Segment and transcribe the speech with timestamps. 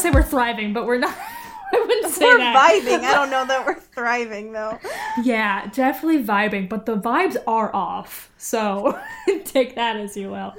[0.00, 1.16] I mean, I was gonna say we're thriving, but we're not.
[1.72, 2.56] I wouldn't say we're that.
[2.56, 3.04] vibing.
[3.04, 4.78] I don't know that we're thriving though.
[5.22, 8.30] Yeah, definitely vibing, but the vibes are off.
[8.38, 8.98] So
[9.44, 10.54] take that as you will.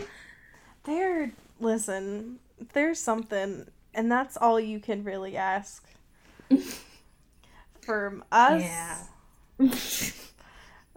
[0.86, 2.40] There, listen,
[2.74, 5.86] there's something, and that's all you can really ask
[7.82, 8.62] from us.
[8.64, 8.98] Yeah.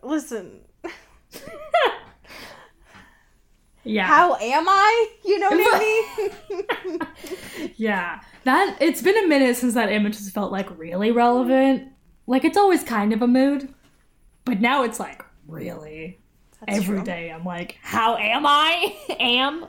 [0.02, 0.60] Listen,
[3.84, 4.06] Yeah.
[4.06, 5.08] how am I?
[5.24, 6.28] You know what I
[6.88, 7.00] mean?
[7.76, 8.20] Yeah.
[8.44, 11.88] That it's been a minute since that image has felt like really relevant.
[12.26, 13.72] Like it's always kind of a mood,
[14.44, 16.18] but now it's like really
[16.60, 17.04] That's every true.
[17.04, 17.30] day.
[17.30, 18.96] I'm like, how am I?
[19.20, 19.66] am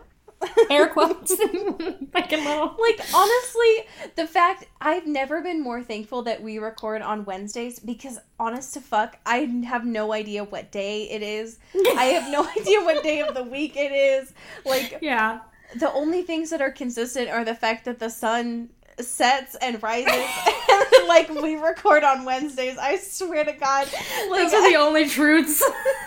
[0.69, 1.35] air quotes.
[1.35, 2.75] Fucking little.
[2.79, 8.19] Like honestly, the fact I've never been more thankful that we record on Wednesdays because
[8.39, 11.59] honest to fuck, I have no idea what day it is.
[11.75, 14.33] I have no idea what day of the week it is.
[14.65, 15.39] Like Yeah.
[15.75, 20.07] the only things that are consistent are the fact that the sun sets and rises
[20.13, 22.77] and like we record on Wednesdays.
[22.77, 23.89] I swear to God.
[24.29, 25.59] Like Those are the only truths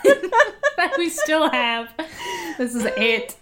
[0.03, 1.93] that we still have.
[2.57, 3.35] This is it.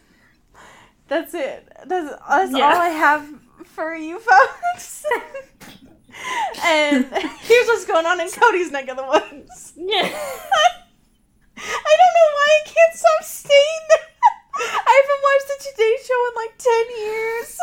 [1.08, 1.68] That's it.
[1.86, 2.66] That's, that's Yeah.
[2.66, 3.28] all I have
[3.66, 5.06] for you folks.
[6.66, 7.06] and
[7.40, 9.74] here's what's going on in Cody's neck of the woods.
[9.76, 10.02] Yeah.
[11.60, 14.06] I don't know why I can't stop staying there.
[14.60, 17.58] I haven't watched the Today Show in like 10 years.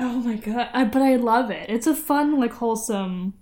[0.00, 0.70] Oh my god.
[0.72, 1.68] I, but I love it.
[1.68, 3.34] It's a fun, like, wholesome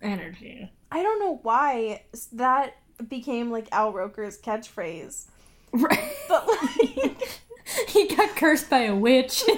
[0.00, 0.70] energy.
[0.90, 2.02] I don't know why
[2.32, 2.76] that
[3.08, 5.26] became like Al Roker's catchphrase.
[5.72, 6.12] Right.
[6.28, 7.40] But like
[7.88, 9.42] he got cursed by a witch.
[9.48, 9.52] a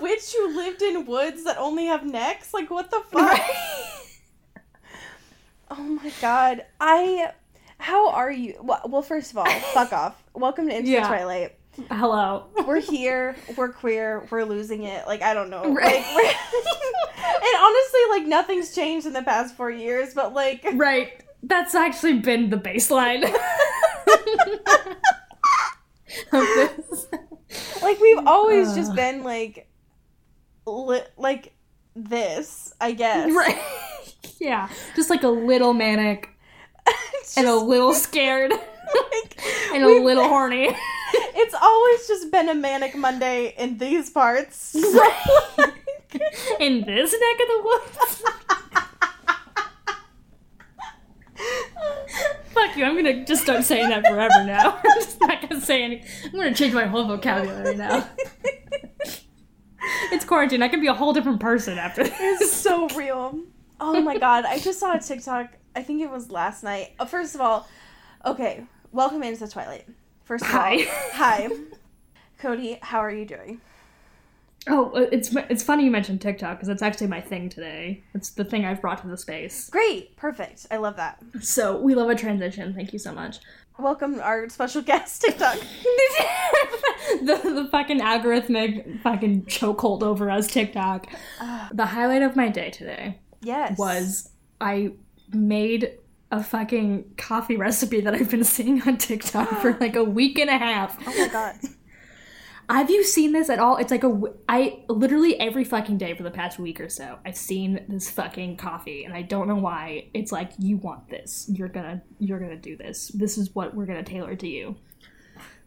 [0.00, 2.52] witch who lived in woods that only have necks?
[2.54, 3.40] Like what the fuck?
[5.68, 6.64] Oh my god.
[6.80, 7.32] I
[7.78, 8.54] how are you?
[8.62, 10.22] Well, first of all, fuck off.
[10.32, 11.00] Welcome to Into Yeah.
[11.02, 11.56] the Twilight.
[11.90, 12.44] Hello.
[12.66, 15.08] We're here, we're queer, we're losing it.
[15.08, 15.64] Like I don't know.
[15.74, 16.04] Right.
[16.14, 16.36] Like
[17.26, 21.20] And honestly, like nothing's changed in the past 4 years, but like Right.
[21.42, 23.24] That's actually been the baseline
[26.32, 27.06] of this.
[27.82, 28.76] like we've always Ugh.
[28.76, 29.68] just been like
[30.66, 31.52] li- like
[31.94, 33.30] this, I guess.
[33.32, 33.58] Right.
[34.38, 34.68] Yeah.
[34.94, 36.28] Just like a little manic
[37.14, 39.40] It's and a little scared like,
[39.72, 40.68] and a little horny.
[41.34, 44.56] It's always just been a manic Monday in these parts.
[44.78, 44.80] So,
[45.56, 45.72] like,
[46.60, 48.22] In this neck of the woods.
[52.56, 54.80] Fuck you, I'm gonna just start saying that forever now.
[54.84, 56.02] I'm just not gonna say any.
[56.24, 58.08] I'm gonna change my whole vocabulary now.
[60.10, 60.62] It's quarantine.
[60.62, 62.14] I can be a whole different person after this.
[62.18, 63.38] It's so real.
[63.78, 65.50] Oh my god, I just saw a TikTok.
[65.74, 66.94] I think it was last night.
[66.98, 67.68] Uh, First of all,
[68.24, 69.86] okay, welcome into the Twilight.
[70.24, 70.76] First of Hi.
[70.76, 71.48] all, hi.
[72.38, 73.60] Cody, how are you doing?
[74.68, 78.02] Oh, it's it's funny you mentioned TikTok because it's actually my thing today.
[78.14, 79.70] It's the thing I've brought to the space.
[79.70, 80.66] Great, perfect.
[80.70, 81.22] I love that.
[81.40, 82.74] So we love a transition.
[82.74, 83.38] Thank you so much.
[83.78, 85.58] Welcome our special guest TikTok.
[87.20, 91.06] the, the fucking algorithmic fucking chokehold over us TikTok.
[91.40, 93.78] Ah, The highlight of my day today yes.
[93.78, 94.92] was I
[95.32, 95.92] made
[96.32, 100.50] a fucking coffee recipe that I've been seeing on TikTok for like a week and
[100.50, 100.96] a half.
[101.06, 101.56] Oh my god.
[102.68, 103.76] Have you seen this at all?
[103.76, 107.36] It's like a I literally every fucking day for the past week or so I've
[107.36, 110.08] seen this fucking coffee and I don't know why.
[110.14, 111.48] It's like you want this.
[111.52, 113.08] You're to you're to do this.
[113.08, 114.76] This is what we're to tailor to you.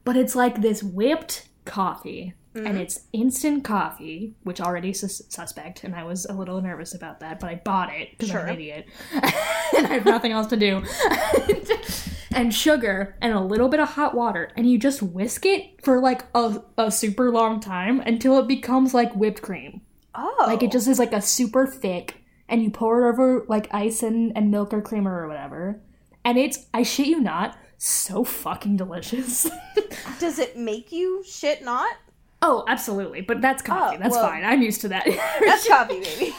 [0.04, 2.78] But it's like this whipped coffee and mm-hmm.
[2.78, 7.40] it's instant coffee, which already sus- suspect and I was a little nervous about that,
[7.40, 8.88] but I bought it cuz I'm an idiot.
[9.14, 10.84] and I have nothing else to do.
[12.34, 16.00] and sugar and a little bit of hot water and you just whisk it for
[16.00, 19.82] like a, a super long time until it becomes like whipped cream.
[20.16, 20.46] Oh.
[20.48, 24.02] like it just is like a super thick and you pour it over like ice
[24.04, 25.80] and, and milk or creamer or whatever.
[26.26, 29.50] And it's i shit you not so fucking delicious.
[30.20, 31.96] Does it make you shit not?
[32.42, 33.22] oh absolutely.
[33.22, 33.98] But that's coffee.
[33.98, 34.44] Oh, that's well- fine.
[34.44, 35.06] I'm used to that.
[35.46, 36.36] That's coffee, baby.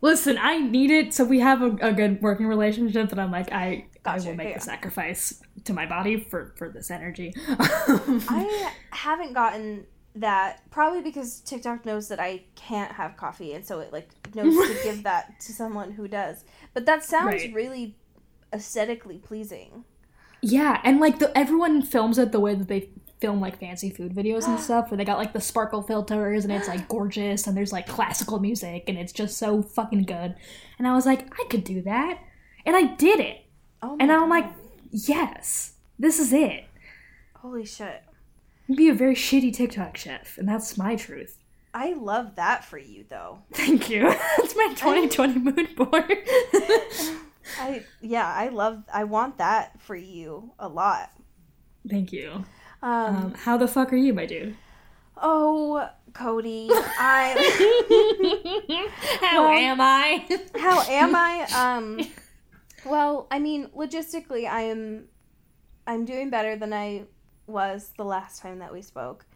[0.00, 3.52] Listen, I need it so we have a, a good working relationship that I'm like,
[3.52, 4.54] I Gotcha, I will make yeah.
[4.54, 7.32] the sacrifice to my body for for this energy.
[7.36, 13.80] I haven't gotten that probably because TikTok knows that I can't have coffee, and so
[13.80, 16.44] it like knows to give that to someone who does.
[16.74, 17.54] But that sounds Right.
[17.54, 17.96] really
[18.52, 19.84] aesthetically pleasing.
[20.42, 22.90] yeah, and like the everyone films it the way that they
[23.20, 26.52] film like fancy food videos and stuff, where they got like the sparkle filters and
[26.52, 30.34] it's like gorgeous and there's like classical music and it's just so fucking good.
[30.78, 32.18] And I was like, I could do that,
[32.66, 33.41] and I did it.
[33.82, 34.46] Oh, And I'm like,
[34.90, 36.64] yes, this is it.
[37.36, 38.02] holy shit!
[38.74, 41.38] Be a very shitty TikTok chef, and that's my truth.
[41.74, 43.38] I love that for you, though.
[43.52, 44.02] Thank you.
[44.38, 46.18] That's my 2020 mood board.
[47.58, 48.82] I yeah, I love.
[48.92, 51.10] I want that for you a lot.
[51.88, 52.44] Thank you.
[52.82, 54.54] Um, Um, how the fuck are you, my dude?
[55.16, 57.34] oh, Cody, I.
[59.20, 60.40] How Well- am I?
[60.58, 61.46] How am I?
[61.56, 62.00] Um,
[62.84, 65.08] well, I mean, logistically, I am.
[65.86, 67.04] I'm doing better than I
[67.46, 69.26] was the last time that we spoke,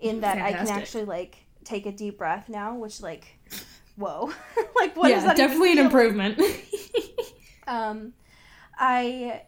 [0.00, 3.38] in that I can actually like take a deep breath now, which like,
[3.96, 4.32] whoa,
[4.76, 6.40] like what yeah, that definitely an improvement.
[7.66, 8.12] Um,
[8.76, 9.42] I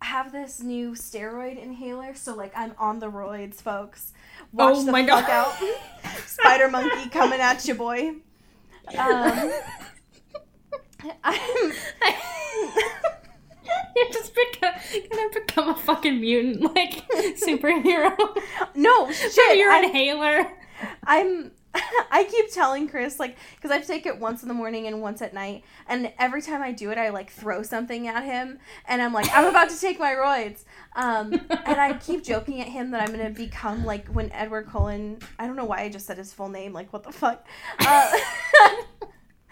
[0.00, 4.12] have this new steroid inhaler, so like I'm on the roids, folks.
[4.52, 5.30] Watch Oh the my fuck God.
[5.30, 8.12] out, Spider Monkey coming at you, boy.
[8.96, 9.50] Um,
[11.24, 11.72] I'm.
[13.96, 14.74] you just become,
[15.10, 18.16] gonna become a fucking mutant, like superhero.
[18.74, 20.50] No Shit, your inhaler.
[21.04, 21.52] I'm.
[22.10, 25.20] I keep telling Chris like because I take it once in the morning and once
[25.20, 29.02] at night, and every time I do it, I like throw something at him, and
[29.02, 30.64] I'm like, I'm about to take my roids,
[30.96, 35.18] um, and I keep joking at him that I'm gonna become like when Edward Cullen.
[35.38, 36.72] I don't know why I just said his full name.
[36.72, 37.46] Like what the fuck?
[37.78, 38.10] Uh,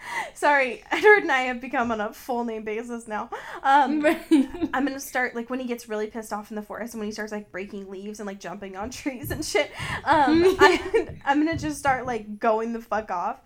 [0.33, 3.29] sorry, Edward and I have become on a full name basis now.
[3.63, 4.05] Um,
[4.73, 7.07] I'm gonna start like when he gets really pissed off in the forest and when
[7.07, 9.71] he starts like breaking leaves and like jumping on trees and shit.
[10.03, 13.39] Um, I, I'm gonna just start like going the fuck off.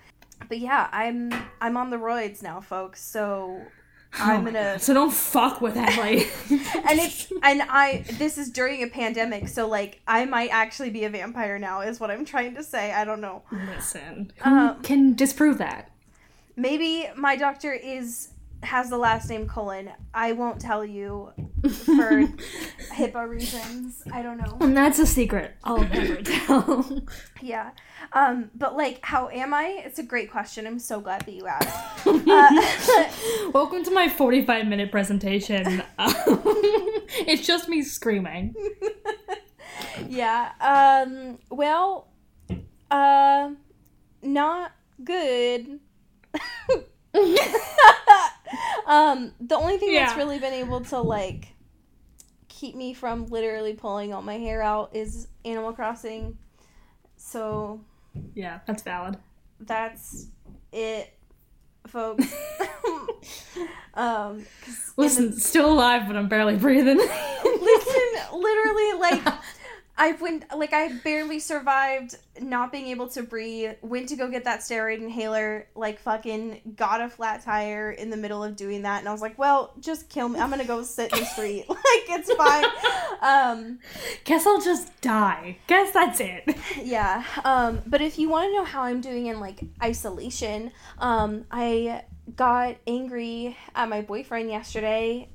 [0.49, 1.31] But yeah, I'm
[1.61, 3.03] I'm on the roids now, folks.
[3.03, 3.61] So
[4.13, 6.23] I'm Oh gonna God, So don't fuck with Emily.
[6.49, 11.03] and it's and I this is during a pandemic, so like I might actually be
[11.05, 12.91] a vampire now, is what I'm trying to say.
[12.91, 13.43] I don't know.
[13.73, 15.90] Listen, who Um, can disprove that?
[16.61, 18.29] Maybe my doctor is
[18.61, 19.89] has the last name colon.
[20.13, 21.31] I won't tell you
[21.63, 22.27] for
[22.93, 24.03] HIPAA reasons.
[24.13, 24.57] I don't know.
[24.61, 27.01] And that's a secret I'll never tell.
[27.41, 27.71] Yeah.
[28.13, 29.81] Um, but like, how am I?
[29.83, 30.67] It's a great question.
[30.67, 32.05] I'm so glad that you asked.
[32.07, 33.11] Uh,
[33.53, 35.81] Welcome to my 45 minute presentation.
[35.97, 38.53] It's just me screaming.
[40.07, 40.51] yeah.
[40.61, 42.07] Um, well,
[42.91, 43.49] uh,
[44.21, 44.73] not
[45.03, 45.79] good.
[48.85, 51.47] Um, the only thing that's really been able to like
[52.47, 56.37] keep me from literally pulling all my hair out is Animal Crossing.
[57.17, 57.81] So
[58.33, 59.17] Yeah, that's valid.
[59.59, 60.27] that's
[60.71, 61.13] it,
[61.87, 62.25] folks.
[63.93, 66.97] um, in the- Listen, still alive, but I'm barely breathing.
[67.43, 69.21] listen, literally, like
[70.01, 73.74] I went, like I barely survived not being able to breathe.
[73.83, 78.18] Went to go get that steroid inhaler, like fucking got a flat tire in the
[78.18, 80.39] middle of doing that, and I was like, well, just kill me.
[80.39, 81.65] I'm gonna go sit in the street.
[81.69, 82.65] like it's fine.
[83.21, 83.77] Um,
[84.24, 85.60] Guess I'll just die.
[85.67, 86.50] Guess that's it.
[86.84, 87.24] yeah.
[87.46, 92.05] Um, but if you want to know how I'm doing in like isolation, um, I
[92.36, 95.29] got angry at my boyfriend yesterday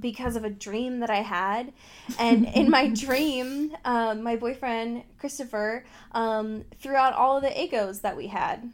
[0.00, 1.72] because of a dream that I had.
[2.18, 8.00] And in my dream, um, my boyfriend, Christopher, um, threw out all of the Egos
[8.00, 8.72] that we had.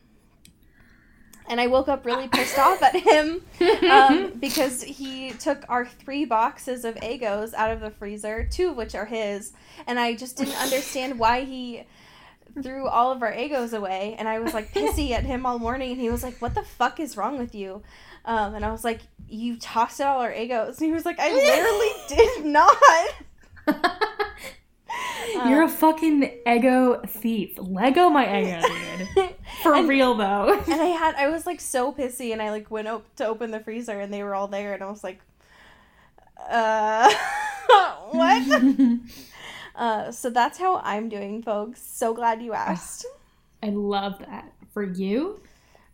[1.49, 3.43] And I woke up really pissed off at him
[3.91, 8.77] um, because he took our three boxes of Egos out of the freezer, two of
[8.77, 9.53] which are his.
[9.89, 11.87] And I just didn't understand why he
[12.63, 14.15] threw all of our Egos away.
[14.17, 15.91] And I was like pissy at him all morning.
[15.91, 17.83] And he was like, What the fuck is wrong with you?
[18.25, 20.79] Um, and I was like, You tossed out all our Egos.
[20.79, 22.77] And he was like, I literally did not.
[25.49, 27.57] You're a fucking ego thief.
[27.59, 28.67] Lego my ego,
[29.15, 29.35] dude.
[29.63, 30.53] For And- real though.
[30.67, 33.51] and I had I was like so pissy and I like went up to open
[33.53, 35.21] the freezer and they were all there and I was like
[36.49, 37.13] uh
[38.11, 38.63] what?
[39.77, 41.81] uh so that's how I'm doing folks.
[41.83, 43.07] So glad you asked.
[43.63, 44.53] I love that.
[44.73, 45.41] For you?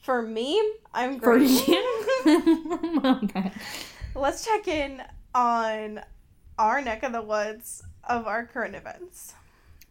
[0.06, 0.62] For me,
[0.94, 1.66] I'm For great.
[1.66, 2.04] you?
[3.04, 3.50] okay.
[4.14, 5.02] Let's check in
[5.34, 6.00] on
[6.60, 9.34] our neck of the woods of our current events.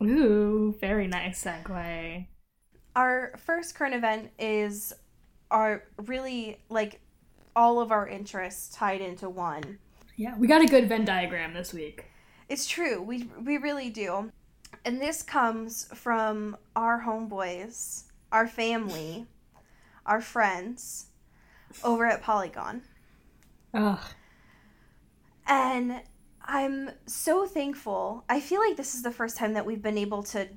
[0.02, 2.28] Ooh, very nice segue.
[2.96, 4.94] Our first current event is
[5.52, 7.02] our really like
[7.54, 9.80] all of our interests tied into one.
[10.16, 12.06] Yeah, we got a good Venn diagram this week.
[12.48, 13.02] It's true.
[13.02, 14.32] We we really do.
[14.86, 19.26] And this comes from our homeboys, our family,
[20.06, 21.08] our friends
[21.84, 22.82] over at Polygon.
[23.74, 24.00] Ugh.
[25.48, 26.02] And
[26.44, 28.24] I'm so thankful.
[28.30, 30.48] I feel like this is the first time that we've been able to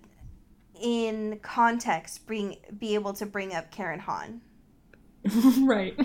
[0.80, 4.40] in context bring be able to bring up Karen Han.
[5.62, 5.98] right.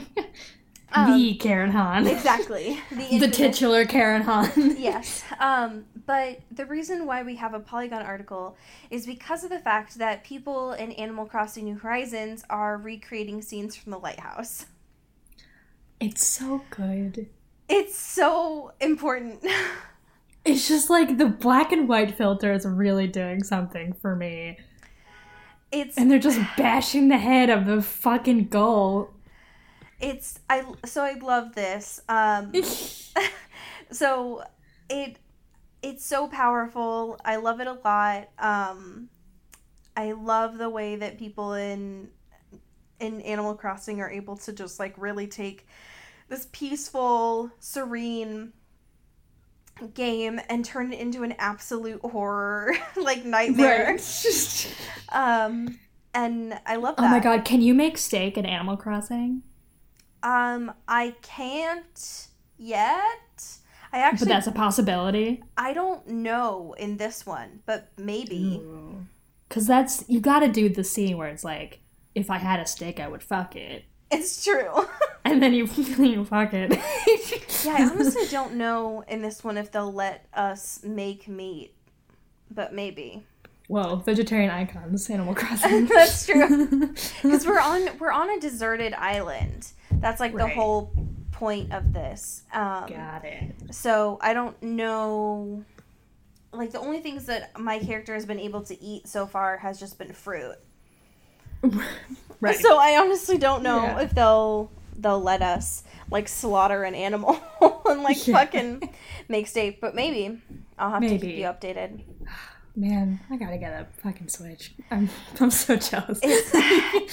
[0.92, 2.08] Um, the Karen Han.
[2.08, 2.80] Exactly.
[2.92, 4.52] The, the titular Karen Han.
[4.78, 5.24] yes.
[5.40, 8.58] Um, but the reason why we have a Polygon article
[8.90, 13.76] is because of the fact that people in Animal Crossing New Horizons are recreating scenes
[13.76, 14.66] from the lighthouse.
[16.00, 17.28] It's so good.
[17.70, 19.46] It's so important.
[20.46, 24.58] It's just like the black and white filter is really doing something for me.
[25.72, 29.14] It's And they're just bashing the head of the fucking gull.
[30.02, 32.02] it's I so I love this.
[32.10, 32.52] Um
[33.92, 34.44] so
[34.90, 35.18] it
[35.84, 37.20] it's so powerful.
[37.24, 38.30] I love it a lot.
[38.40, 39.10] Um
[39.96, 42.10] I love the way that people in
[43.00, 45.68] in Animal Crossing are able to just like really take
[46.30, 48.54] this peaceful, serene
[49.94, 54.00] game and turn it into an absolute horror like nightmare.
[55.10, 55.80] Um
[56.16, 57.06] and I love that.
[57.06, 59.44] Oh my god, can you make steak in Animal Crossing?
[60.22, 63.58] Um, I can't yet.
[63.94, 65.44] I But that's a possibility.
[65.56, 68.62] I don't know in this one, but maybe.
[69.48, 71.80] Because that's, you gotta do the scene where it's like,
[72.16, 73.86] if I had a steak, I would fuck it.
[74.12, 74.86] It's true.
[75.26, 76.72] And then you, you fuck it.
[77.64, 81.74] yeah, I honestly don't know in this one if they'll let us make meat,
[82.52, 83.24] but maybe.
[83.68, 85.86] Whoa, vegetarian icons, Animal Crossing.
[85.86, 86.88] That's true.
[87.22, 89.72] Because we're on we're on a deserted island.
[89.94, 90.94] That's like the whole
[91.44, 92.44] point of this.
[92.54, 93.54] Um, Got it.
[93.72, 95.64] So I don't know.
[96.54, 99.78] Like the only things that my character has been able to eat so far has
[99.80, 100.56] just been fruit.
[102.42, 102.58] Right.
[102.60, 104.02] So I honestly don't know Yeah.
[104.02, 107.40] if they'll they'll let us like slaughter an animal
[107.86, 108.34] and like Yeah.
[108.38, 108.90] fucking
[109.30, 110.42] make steak, but maybe
[110.78, 111.28] I'll have to Maybe.
[111.28, 112.02] keep you updated.
[112.76, 114.74] Man, I gotta get a fucking Switch.
[114.92, 115.08] I'm,
[115.40, 116.20] I'm so jealous.
[116.22, 116.54] It's,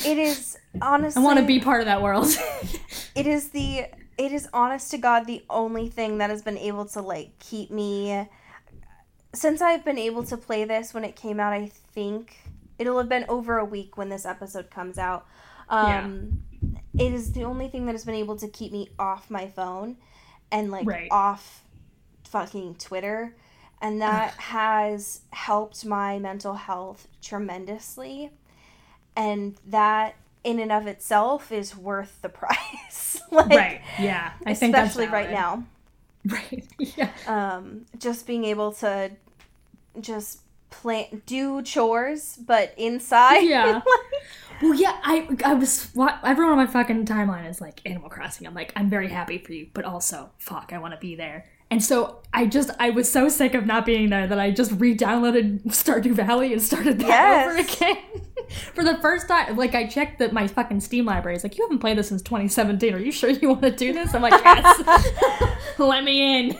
[0.04, 2.26] it is honestly I want to be part of that world.
[3.14, 3.84] it is the
[4.20, 7.70] it is honest to god the only thing that has been able to like keep
[7.70, 8.26] me
[9.34, 12.36] since i've been able to play this when it came out i think
[12.78, 15.26] it'll have been over a week when this episode comes out.
[15.68, 16.42] Um
[16.98, 19.96] it is the only thing that has been able to keep me off my phone
[20.50, 21.08] and like Right.
[21.10, 21.62] off
[22.24, 23.34] fucking twitter
[23.82, 28.30] and that has helped my mental health tremendously
[29.16, 33.80] and that in and of itself is worth the price like right.
[33.98, 34.32] Yeah.
[34.46, 35.64] I think that's especially right now
[36.26, 36.64] Right.
[36.78, 37.10] Yeah.
[37.26, 39.10] um just being able to
[40.00, 43.80] just plan do chores but inside Yeah.
[44.62, 48.46] Well, yeah, I I was wa- everyone on my fucking timeline is like Animal Crossing.
[48.46, 51.46] I'm like, I'm very happy for you, but also, fuck, I want to be there.
[51.70, 54.72] And so I just I was so sick of not being there that I just
[54.72, 57.46] re-downloaded Stardew Valley and started that Yes.
[57.46, 58.22] over again
[58.74, 59.56] for the first time.
[59.56, 62.22] Like I checked that my fucking Steam library is like, you haven't played this since
[62.22, 62.92] 2017.
[62.94, 64.14] Are you sure you want to do this?
[64.14, 65.56] I'm like, yes.
[65.78, 66.58] Let me in.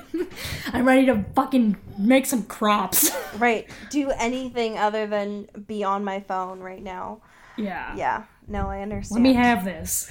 [0.72, 3.10] I'm ready to fucking make some crops.
[3.38, 7.20] right do anything other than be on my phone right now
[7.56, 7.94] Yeah.
[7.94, 10.10] yeah no i understand Let me have this.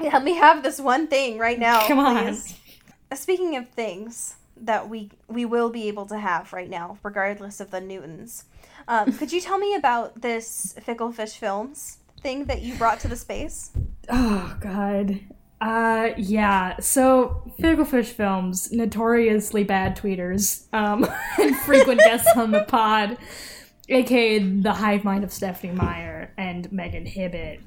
[0.00, 2.24] let me have this one thing right now Come on.
[2.24, 2.54] please.
[3.14, 7.72] Speaking of things that we we will be able to have right now regardless of
[7.72, 8.44] the newtons
[8.86, 13.08] um, could you tell me about this fickle fish films thing that you brought to
[13.08, 13.72] the space
[14.08, 15.20] Oh god.
[15.60, 16.78] Uh yeah.
[16.80, 21.06] So Ficklefish Films, notoriously bad tweeters, um,
[21.40, 23.16] and frequent guests on the pod,
[23.88, 27.60] aka the hive mind of Stephenie Meyer and Meghan Hibbett.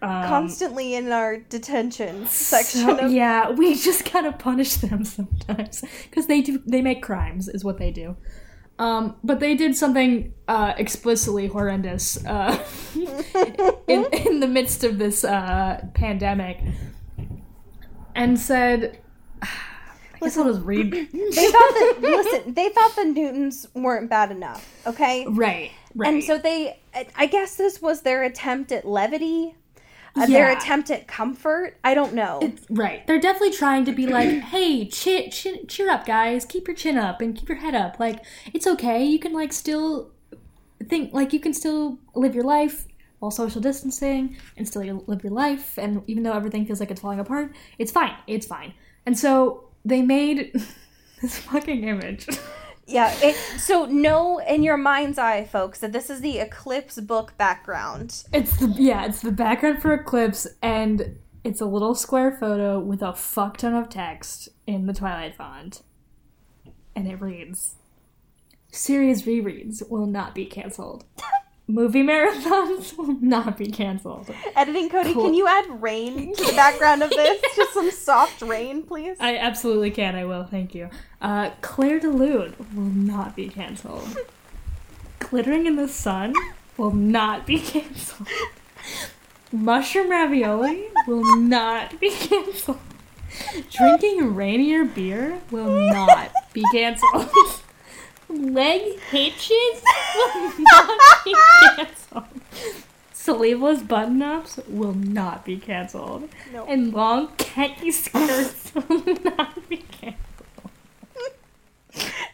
[0.00, 5.82] Um, constantly in our detention section so, of yeah, we just gotta punish them sometimes
[6.04, 8.16] because they do they make crimes is what they do.
[8.78, 12.64] Um, but they did something uh, explicitly horrendous uh,
[13.88, 16.60] in in the midst of this uh, pandemic,
[18.14, 19.00] and said,
[19.42, 19.48] "I
[20.20, 24.68] guess I'll just read." they thought that listen they thought the newtons weren't bad enough
[24.86, 26.08] okay right, right.
[26.08, 26.78] and so they
[27.16, 29.54] i guess this was their attempt at levity
[30.16, 33.06] uh, their attempt at comfort i don't know It's- right.
[33.06, 36.44] They're definitely trying to be like, hey, chin, chin, cheer up, guys.
[36.44, 37.98] Keep your chin up and keep your head up.
[37.98, 39.04] Like, it's okay.
[39.04, 40.10] You can, like, still
[40.88, 42.86] think, like, you can still live your life
[43.18, 45.78] while social distancing and still live your life.
[45.78, 48.14] And even though everything feels like it's falling apart, it's fine.
[48.26, 48.74] It's fine.
[49.06, 50.52] And so they made
[51.22, 52.26] this fucking image.
[52.88, 53.14] Yeah.
[53.22, 58.24] It, so know in your mind's eye, folks, that this is the Eclipse book background.
[58.32, 63.02] It's the yeah, it's the background for Eclipse, and it's a little square photo with
[63.02, 65.82] a fuck ton of text in the Twilight font,
[66.96, 67.76] and it reads:
[68.72, 71.04] "Series rereads will not be canceled.
[71.70, 75.24] Movie marathons will not be canceled." Editing Cody, Cool.
[75.24, 77.40] can you add rain to the background of this?
[77.56, 79.16] Just some soft rain, please.
[79.20, 80.16] I absolutely can.
[80.16, 80.44] I will.
[80.44, 80.88] Thank you.
[81.20, 84.16] Uh, Clair de Lune will not be canceled.
[85.18, 86.32] Glittering in the sun
[86.78, 88.28] will not be canceled.
[89.52, 92.78] Mushroom ravioli will not be canceled.
[93.70, 97.28] Drinking rainier beer will not be canceled.
[98.28, 99.82] Leg hitches
[100.14, 101.34] will not be
[101.76, 102.24] canceled.
[103.12, 106.28] Sleeveless button ups will not be canceled.
[106.52, 106.64] No.
[106.66, 110.18] And long khaki skirts will not be canceled.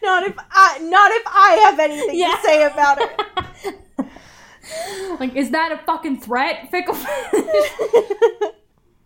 [0.03, 2.35] Not if I not if I have anything Yeah.
[2.35, 3.75] to say about it.
[5.19, 6.95] Like, is that a fucking threat, Fickle?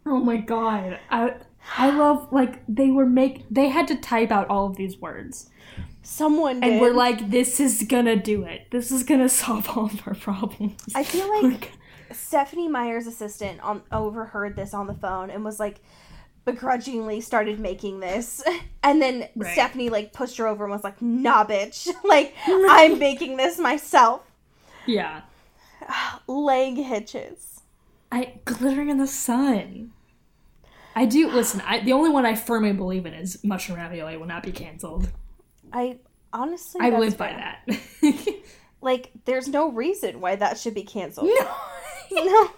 [0.05, 0.98] oh my god.
[1.10, 1.34] I
[1.77, 5.50] I love like they were make they had to type out all of these words.
[6.09, 6.71] Someone did.
[6.71, 8.71] And we're like, this is gonna do it.
[8.71, 10.75] This is gonna solve all of our problems.
[10.95, 11.71] I feel like
[12.11, 15.81] Stephenie Meyer's assistant on overheard this on the phone and was like
[16.45, 18.43] begrudgingly started making this.
[18.81, 19.53] And then Right.
[19.53, 21.87] Stephanie like pushed her over and was like, nah bitch.
[22.03, 24.21] Like I'm making this myself.
[24.87, 25.21] yeah.
[26.27, 27.61] Leg hitches.
[28.11, 29.91] I glittering in the sun.
[30.95, 31.61] I do listen.
[31.67, 35.09] I the only one I firmly believe in is mushroom ravioli will not be canceled.
[35.73, 35.97] I
[36.33, 37.79] honestly I that's live by that.
[38.81, 41.27] Like there's no reason why that should be canceled.
[41.29, 41.51] no,
[42.23, 42.51] no.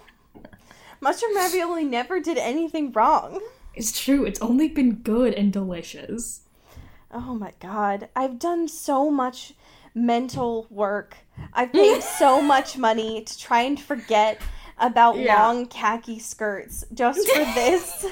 [1.00, 3.42] Mushroom ravioli never did anything wrong.
[3.74, 4.24] it's true.
[4.26, 6.42] It's only been good and delicious.
[7.12, 8.08] Oh my god.
[8.16, 9.54] I've done so much
[9.96, 11.18] mental work.
[11.54, 14.40] I've paid so much money to try and forget
[14.78, 15.42] about Yeah.
[15.42, 18.06] long khaki skirts just for this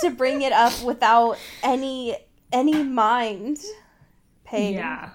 [0.00, 2.16] to bring it up without any
[2.52, 3.58] any mind
[4.52, 4.74] pain.
[4.74, 5.10] Yeah,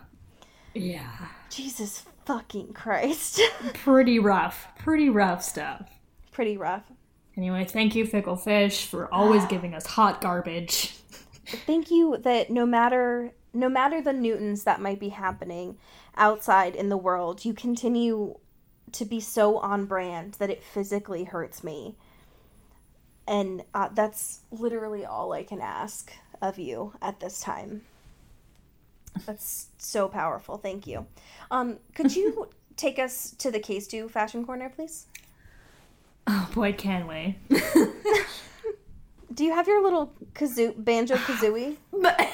[0.74, 1.28] yeah.
[1.50, 3.40] Jesus fucking Christ.
[3.74, 4.68] Pretty rough.
[4.80, 5.90] Pretty rough stuff.
[6.32, 6.84] Pretty rough.
[7.38, 10.94] Anyway, thank you, Fickle Fish, for always giving us hot garbage.
[11.66, 15.78] Thank you that no matter no matter the newtons that might be happening
[16.18, 18.38] outside in the world, you continue
[18.92, 21.96] to be so on brand that it physically hurts me.
[23.26, 27.84] And uh, that's literally all I can ask of you at this time.
[29.26, 30.58] That's so powerful.
[30.58, 31.06] Thank you.
[31.52, 35.08] Um, could you take us to the K Stew fashion corner, please?
[36.28, 37.38] Oh boy, can we?
[39.34, 41.78] Do you have your little kazoo banjo kazooie?
[42.02, 42.20] But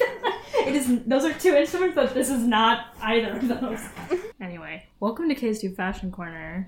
[0.00, 1.02] it is.
[1.06, 3.80] Those are two instruments, but this is not either of those.
[4.40, 6.66] Anyway, welcome to K Stew Fashion Corner.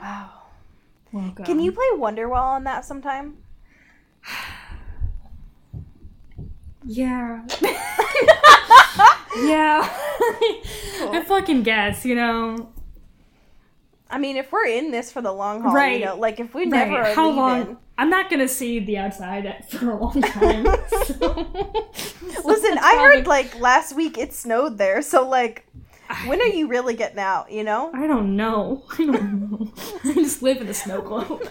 [0.00, 0.30] Wow.
[1.12, 1.44] Welcome.
[1.44, 3.36] Can you play Wonderwall on that sometime?
[6.84, 7.42] Yeah.
[9.36, 9.88] yeah.
[11.12, 12.70] I fucking guess, you know.
[14.08, 16.00] I mean, if we're in this for the long haul, Right.
[16.00, 17.10] you know, like if we never Right.
[17.10, 17.76] are How leaving, long?
[17.98, 20.66] I'm not gonna see the outside for a long time.
[21.06, 21.46] so-
[22.44, 25.66] Listen, I heard like last week it snowed there, so like,
[26.26, 27.52] when are you really getting out?
[27.52, 27.90] You know?
[27.94, 28.82] I don't know.
[28.98, 29.72] I don't know.
[30.04, 31.48] I just live in a snow globe.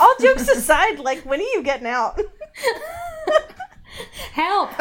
[0.00, 2.18] All jokes aside, like, when are you getting out?
[4.32, 4.70] Help!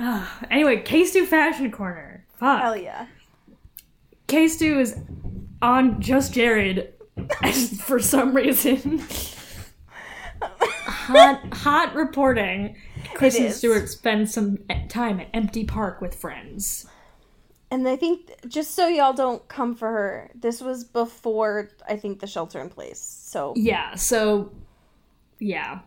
[0.00, 2.24] Ah, anyway, K Stew Fashion Corner.
[2.36, 2.60] Fuck.
[2.60, 3.06] Hell yeah!
[4.28, 4.96] K Stew is
[5.60, 6.94] on Just Jared
[7.80, 9.02] for some reason.
[10.40, 12.76] hot, hot reporting.
[13.14, 13.56] Kristen is.
[13.56, 16.86] Stewart spends some time at Empty Park with friends.
[17.70, 22.20] And I think just so y'all don't come for her, this was before I think
[22.20, 23.00] the shelter in place.
[23.00, 24.52] So Yeah, so
[25.40, 25.80] yeah.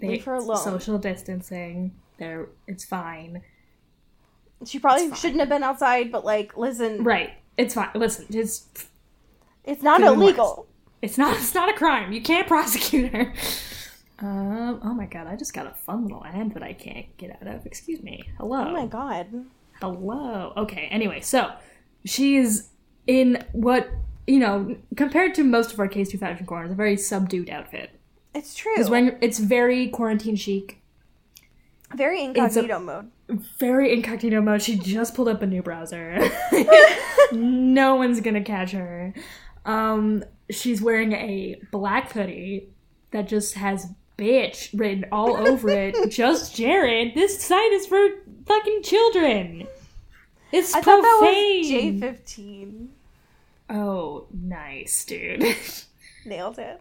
[0.00, 0.56] They, Leave her alone.
[0.56, 1.94] Social distancing.
[2.18, 3.42] There it's fine.
[4.64, 7.30] she probably shouldn't have been outside, but like, listen, Right.
[7.56, 7.90] It's fine.
[7.94, 8.66] Listen, it's
[9.64, 10.66] it's not illegal.
[11.02, 12.12] it's not it's not a crime.
[12.12, 13.32] You can't prosecute her.
[14.20, 17.30] Um, oh my god, I just got a fun little ad that I can't get
[17.40, 17.66] out of.
[17.66, 18.22] Excuse me.
[18.38, 18.66] Hello.
[18.68, 19.26] Oh my god!
[19.80, 20.52] Hello.
[20.56, 21.52] Okay, anyway, so
[22.04, 22.68] she's
[23.06, 23.88] in what,
[24.26, 27.90] you know, compared to most of our K Stew fashion corners, a very subdued outfit.
[28.34, 28.72] It's true.
[28.76, 30.80] It's when it's very quarantine chic,
[31.94, 33.10] Very incognito mode.
[33.58, 34.62] very incognito mode.
[34.62, 36.18] She just pulled up a new browser.
[37.32, 39.12] no one's gonna catch her.
[39.64, 42.68] Um, she's wearing a black hoodie
[43.10, 45.94] that just has bitch written all over it.
[46.10, 47.14] just Jared.
[47.14, 48.06] This site is for
[48.46, 49.66] fucking children.
[50.52, 51.64] It's I thought that was profane.
[51.64, 52.90] J fifteen.
[53.68, 55.56] oh, nice, dude.
[56.24, 56.80] Nailed it.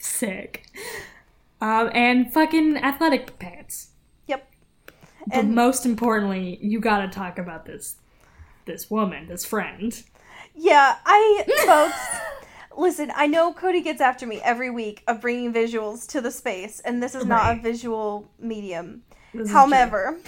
[0.00, 0.66] Sick.
[1.60, 3.90] Um, and fucking athletic pants.
[4.26, 4.50] Yep.
[5.26, 7.96] But And most importantly, you gotta talk about this
[8.64, 10.02] this woman, this friend.
[10.54, 12.78] yeah, I folks.
[12.78, 16.80] Listen, I know Cody gets after me every week of bringing visuals to the space,
[16.80, 19.02] and this is not a visual medium.
[19.34, 20.18] This However,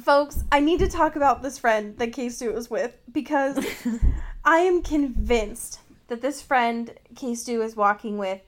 [0.00, 3.58] folks, I need to talk about this friend that K Stew was with because
[4.44, 5.80] I am convinced
[6.12, 8.42] that this friend K Stew is walking with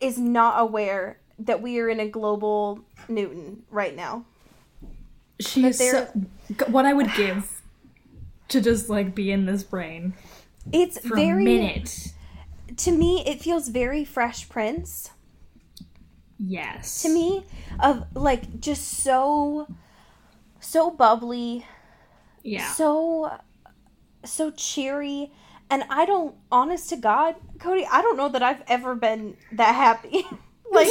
[0.00, 4.24] is not aware that we are in a global Newton right now.
[5.38, 7.60] She's there- so, what I would give
[8.48, 10.14] to just like be in this brain
[10.72, 12.14] It's for very a minute.
[12.78, 15.10] to me it feels very fresh prince
[16.38, 17.02] Yes.
[17.02, 17.44] to me
[17.78, 19.66] of like just so
[20.60, 21.66] so bubbly
[22.42, 22.72] Yeah.
[22.72, 23.36] so
[24.24, 25.32] so cheery
[25.70, 29.74] and i don't honest to god cody i don't know that i've ever been that
[29.74, 30.24] happy
[30.70, 30.88] like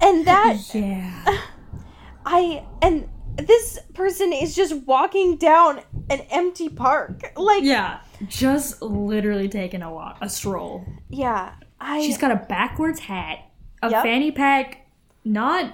[0.00, 1.38] and that yeah.
[2.26, 7.98] i and this person is just walking down an empty park like yeah.
[8.28, 10.86] Just literally taking a walk, a stroll.
[11.10, 11.54] Yeah.
[11.80, 13.40] I She's got a backwards hat,
[13.82, 14.02] a Yep.
[14.04, 14.86] fanny pack,
[15.24, 15.72] not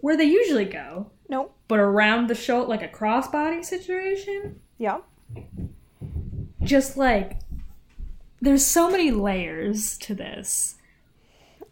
[0.00, 1.54] where they usually go, Nope.
[1.68, 4.60] but around the shoulder, like a crossbody situation.
[4.78, 5.00] yeah
[6.64, 7.38] Just like
[8.40, 10.76] there's so many layers to this.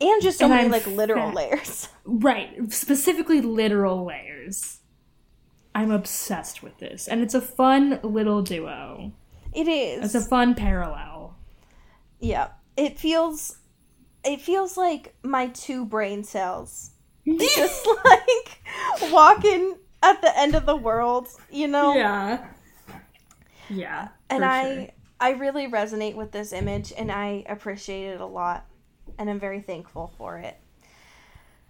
[0.01, 1.35] and just so And many I'm like literal fat.
[1.37, 4.79] layers Right, specifically literal layers.
[5.75, 9.13] I'm obsessed with this, and it's a fun little duo.
[9.53, 11.37] it is It's a fun parallel.
[12.21, 12.49] Yeah.
[12.77, 13.57] It feels
[14.25, 16.91] it feels like my two brain cells
[17.27, 18.63] just like
[19.13, 21.95] walking at the end of the world, you know?
[21.95, 22.47] Yeah.
[23.71, 24.09] Yeah.
[24.29, 24.89] and I sure.
[25.21, 28.67] I really resonate with this image and I appreciate it a lot
[29.19, 30.57] and I'm very thankful for it.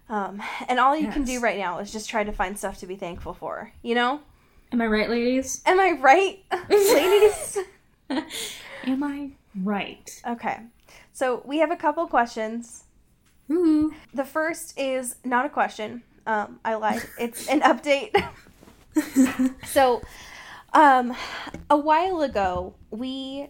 [0.09, 2.85] Um, and all you can do right now is just try to find stuff to
[2.85, 4.19] be thankful for, you know?
[4.73, 5.61] Am I right, ladies?
[5.65, 7.57] Am I right, ladies?
[8.85, 9.31] Am I
[9.63, 10.21] right?
[10.27, 10.59] Okay.
[11.13, 12.85] So we have a couple questions.
[13.49, 13.93] Ooh.
[14.13, 16.03] The first is not a question.
[16.25, 17.03] Um, I lied.
[17.19, 18.15] It's an update.
[19.67, 20.01] so,
[20.73, 21.15] um,
[21.69, 23.49] a while ago, we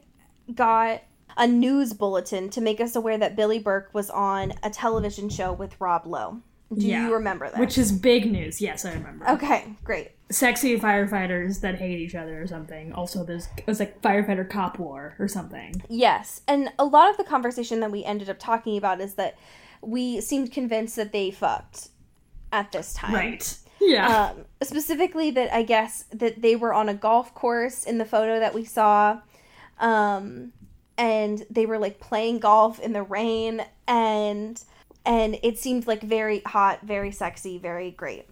[0.53, 1.01] got
[1.37, 5.53] a news bulletin to make us aware that Billy Burke was on a television show
[5.53, 6.41] with Rob Lowe.
[6.73, 7.07] Do Yeah.
[7.07, 7.59] you remember that?
[7.59, 8.61] Which is big news.
[8.61, 9.29] Yes, I remember.
[9.31, 10.11] okay, great.
[10.29, 12.93] Sexy firefighters that hate each other or something.
[12.93, 15.81] Also, there's it was like firefighter cop war or something.
[15.89, 19.37] Yes, and a lot of the conversation that we ended up talking about is that
[19.81, 21.89] we seemed convinced that they fucked
[22.53, 23.13] at this time.
[23.13, 23.57] Right.
[23.81, 24.33] Yeah.
[24.35, 28.39] um, specifically that I guess that they were on a golf course in the photo
[28.39, 29.21] that we saw,
[29.79, 30.53] um,
[30.97, 34.63] and they were like playing golf in the rain, and
[35.05, 38.27] and it seemed like very hot, very sexy, very great.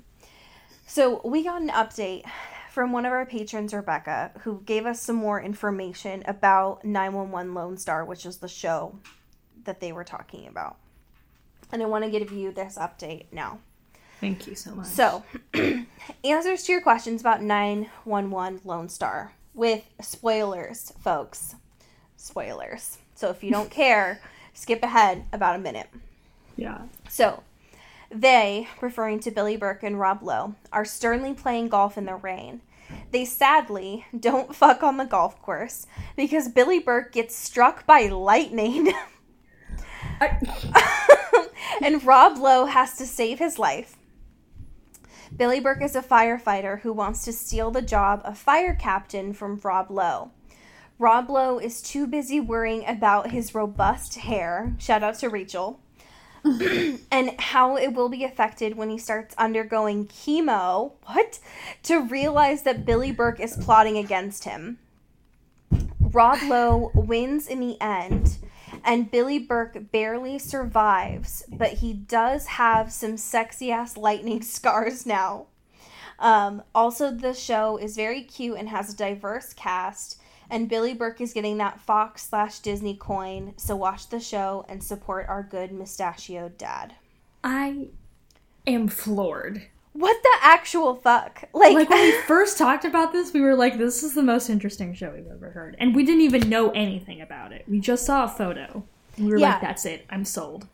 [0.85, 2.23] So we got an update
[2.69, 7.77] from one of our patrons, Rebecca, who gave us some more information about 911 Lone
[7.77, 8.97] Star, which is the show
[9.65, 10.77] that they were talking about.
[11.71, 13.59] And I want to give you this update now.
[14.19, 14.87] Thank you so much.
[14.87, 15.23] So,
[16.23, 21.55] answers to your questions about 911 Lone Star with spoilers, folks.
[22.17, 22.97] Spoilers.
[23.15, 24.21] So, if you don't care,
[24.53, 25.87] skip ahead about a minute.
[26.57, 26.81] yeah.
[27.09, 27.43] So,
[28.11, 32.61] they, referring to Billy Burke and Rob Lowe, are sternly playing golf in the rain.
[33.11, 38.91] They sadly don't fuck on the golf course because Billy Burke gets struck by lightning
[40.21, 41.47] I,
[41.81, 43.95] and Rob Lowe has to save his life.
[45.39, 49.57] Billy Burke is a firefighter who wants to steal the job of fire captain from
[49.63, 50.31] Rob Lowe.
[50.97, 55.79] Rob Lowe is too busy worrying about his robust hair, shout out to Rachel,
[56.43, 61.39] and how it will be affected when he starts undergoing chemo, what?
[61.83, 64.77] To realize that Billy Burke is plotting against him.
[66.01, 68.39] Rob Lowe wins in the end,
[68.83, 75.47] and Billy Burke barely survives, but he does have some sexy ass lightning scars now.
[76.19, 81.21] Um, also, the show is very cute and has a diverse cast, and Billy Burke
[81.21, 85.71] is getting that Fox slash Disney coin, so watch the show and support our good
[85.71, 86.95] mustachioed dad.
[87.43, 87.87] I
[88.67, 89.63] am floored.
[89.93, 91.43] What the actual fuck?
[91.53, 94.49] Like, Like when we first talked about this, we were like, "This is the most
[94.49, 97.65] interesting show we've ever heard," and we didn't even know anything about it.
[97.67, 98.83] We just saw a photo.
[99.17, 99.53] And we were Yeah.
[99.53, 100.05] like, "That's it.
[100.09, 100.67] I'm sold."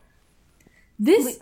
[1.00, 1.40] This,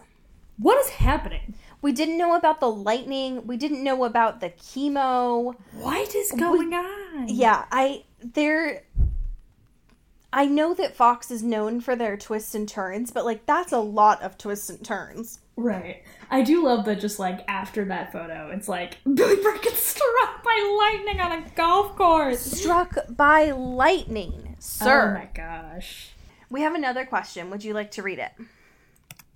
[0.57, 1.55] what is happening?
[1.81, 3.45] we didn't know about the lightning.
[3.45, 5.53] We didn't know about the chemo.
[5.73, 7.27] What is going on?
[7.27, 8.83] Yeah, I there
[10.31, 13.79] I know that Fox is known for their twists and turns, but like that's a
[13.79, 15.39] lot of twists and turns.
[15.55, 16.03] Right.
[16.31, 20.43] I do love that just like after that photo, it's like Billy Burke gets struck
[20.43, 22.39] by lightning on a golf course.
[22.39, 25.15] Struck by lightning, sir.
[25.15, 26.09] Oh my gosh.
[26.49, 27.49] we have another question.
[27.51, 28.31] Would you like to read it?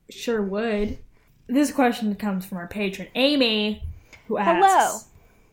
[0.10, 0.98] Sure would.
[1.48, 3.84] This question comes from our patron, Amy,
[4.28, 5.00] who asks Hello.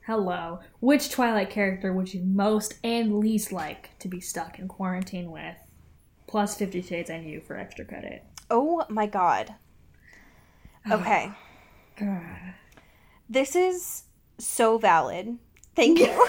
[0.06, 0.60] Hello.
[0.80, 5.56] Which Twilight character would you most and least like to be stuck in quarantine with?
[6.26, 8.24] Plus 50 Shades on you for extra credit.
[8.50, 9.54] Oh my god.
[10.90, 11.30] Okay.
[13.26, 14.04] This is
[14.38, 15.38] so valid.
[15.74, 16.08] Thank you.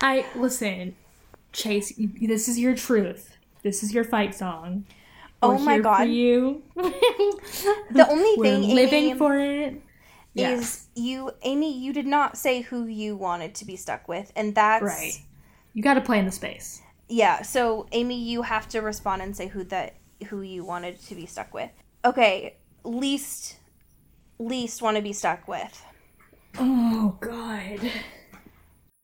[0.00, 0.94] I listen,
[1.52, 1.92] Chase.
[1.96, 3.36] This is your truth.
[3.62, 4.86] This is your fight song.
[5.42, 6.08] Oh We're my here God.
[6.08, 6.62] You.
[6.76, 9.82] The only We're thing, living Amy, for it.
[10.34, 10.52] Yeah.
[10.52, 14.54] is you Amy, you did not say who you wanted to be stuck with, and
[14.54, 15.18] that's right.
[15.74, 16.82] You got to play in the space.
[17.08, 19.96] Yeah, so Amy, you have to respond and say who that
[20.28, 21.70] who you wanted to be stuck with.
[22.04, 23.56] Okay, least
[24.38, 25.84] least want to be stuck with.
[26.58, 27.78] Oh God.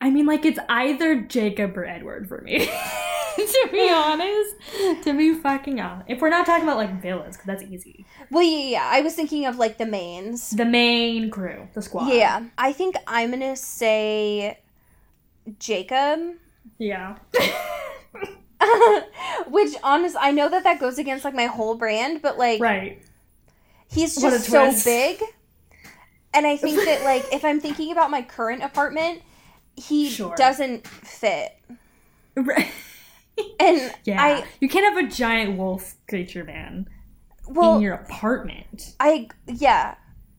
[0.01, 2.67] I mean, like it's either Jacob or Edward for me.
[3.37, 4.55] to be honest,
[5.05, 6.07] to be fucking honest.
[6.09, 8.07] If we're not talking about like villas, because that's easy.
[8.31, 10.51] Well, yeah, yeah, I was thinking of like the mains.
[10.51, 12.13] The main crew, the squad.
[12.13, 14.59] Yeah, I think I'm gonna say
[15.59, 16.37] Jacob.
[16.79, 17.17] Yeah.
[19.49, 23.03] Which, honest, I know that that goes against like my whole brand, but like right.
[23.89, 25.23] he's just so big,
[26.33, 29.23] and I think that like if I'm thinking about my current apartment,
[29.77, 30.35] he Sure.
[30.37, 31.53] doesn't fit,
[32.35, 32.71] Right.
[33.61, 34.23] and Yeah.
[34.23, 36.89] I you can't have a giant wolf creature man
[37.49, 38.95] well in your apartment.
[38.99, 39.97] I yeah,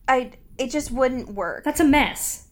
[0.08, 1.64] I it just wouldn't work.
[1.64, 2.48] That's a mess.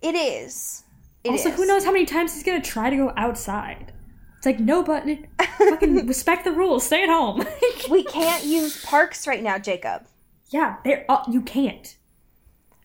[0.00, 0.84] It is.
[1.24, 1.56] It also, is.
[1.56, 3.92] who knows how many times he's gonna try to go outside?
[4.40, 5.26] It's like no button.
[5.58, 6.86] Fucking respect the rules.
[6.86, 7.44] Stay at home.
[7.90, 10.06] We can't use parks right now, Jacob.
[10.48, 11.04] yeah, there.
[11.10, 11.94] Uh, you can't.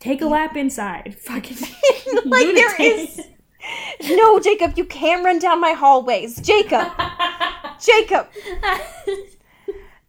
[0.01, 1.15] Take a lap inside.
[1.19, 1.57] Fucking
[2.25, 3.21] like there is.
[4.09, 6.87] No, Jacob, you can't run down my hallways, Jacob.
[7.79, 8.27] Jacob,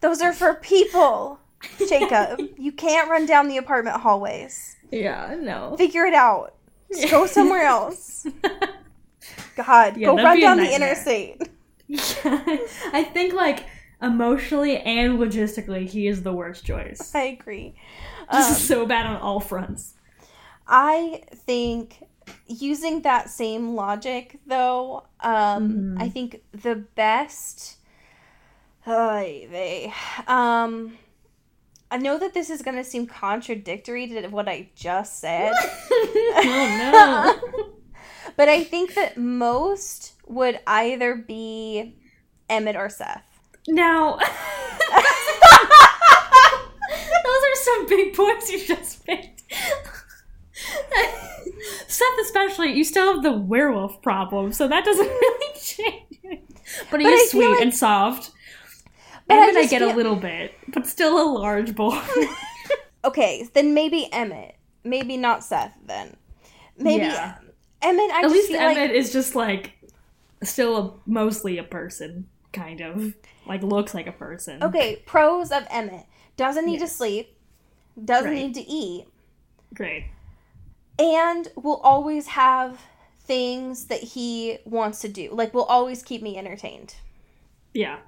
[0.01, 1.39] those are for people.
[1.87, 4.75] Jacob, you can't run down the apartment hallways.
[4.91, 5.75] yeah, no.
[5.77, 6.55] Figure it out.
[6.91, 8.25] Just go somewhere else.
[9.55, 11.41] God, Yeah, go run down the interstate.
[11.89, 13.65] I think like
[14.01, 17.13] emotionally and logistically, he is the worst choice.
[17.15, 17.75] I agree.
[18.31, 19.93] This Um, is so bad on all fronts.
[20.67, 22.03] I think
[22.47, 26.01] using that same logic, though, um, Mm-hmm.
[26.01, 27.77] I think the best.
[28.85, 29.93] Ay, they.
[30.27, 30.97] Um,
[31.89, 35.53] I know that this is going to seem contradictory to what I just said,
[35.91, 37.63] oh no.
[38.37, 41.97] but I think that most would either be
[42.49, 43.23] Emmett or Seth.
[43.67, 44.23] Now, those
[47.43, 49.33] are some big points you just made.
[51.87, 56.41] Seth, especially, you still have the werewolf problem, so that doesn't really change.
[56.91, 58.31] But he But is feel sweet like- and soft.
[59.27, 62.01] But I Emmett, I, just get a little bit, but still a large boy.
[63.05, 64.55] Okay, then maybe Emmett.
[64.83, 66.17] Maybe not Seth, then.
[66.77, 67.37] Maybe Yeah.
[67.81, 68.91] Emmett, I At least Emmett like.
[68.91, 69.73] is just like
[70.43, 73.13] still a, mostly a person, kind of
[73.45, 74.61] like looks like a person.
[74.63, 76.05] Okay, pros of Emmett.
[76.37, 77.35] Doesn't need to sleep,
[78.03, 78.45] doesn't Right.
[78.45, 79.05] need to eat,
[79.73, 80.05] great.
[80.99, 82.79] and will always have
[83.21, 85.29] things that he wants to do.
[85.31, 86.95] Like will always keep me entertained.
[87.73, 87.99] Yeah,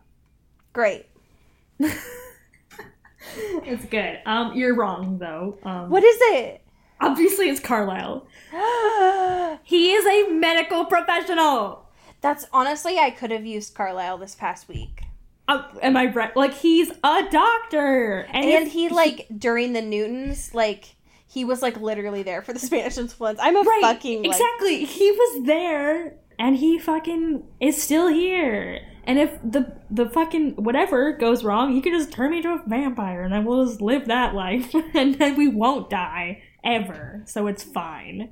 [0.73, 1.05] Great.
[1.79, 4.19] it's good.
[4.25, 5.57] Um, you're wrong though.
[5.63, 6.61] Um, What is it?
[7.01, 8.27] Obviously, it's Carlisle.
[9.63, 11.85] He is a medical professional.
[12.21, 15.03] That's honestly I could have used Carlisle this past week.
[15.47, 16.35] Uh, am I right?
[16.35, 20.95] Like he's a doctor, and, And he like during the Newtons, like
[21.27, 23.39] he was like literally there for the Spanish influence.
[23.41, 24.85] I'm a right, fucking like, exactly.
[24.85, 28.81] He was there, and he fucking is still here.
[29.05, 32.63] And if the the fucking whatever goes wrong, he could just turn me into a
[32.67, 37.23] vampire, and then we'll just live that life, and then we won't die ever.
[37.25, 38.29] So it's fine.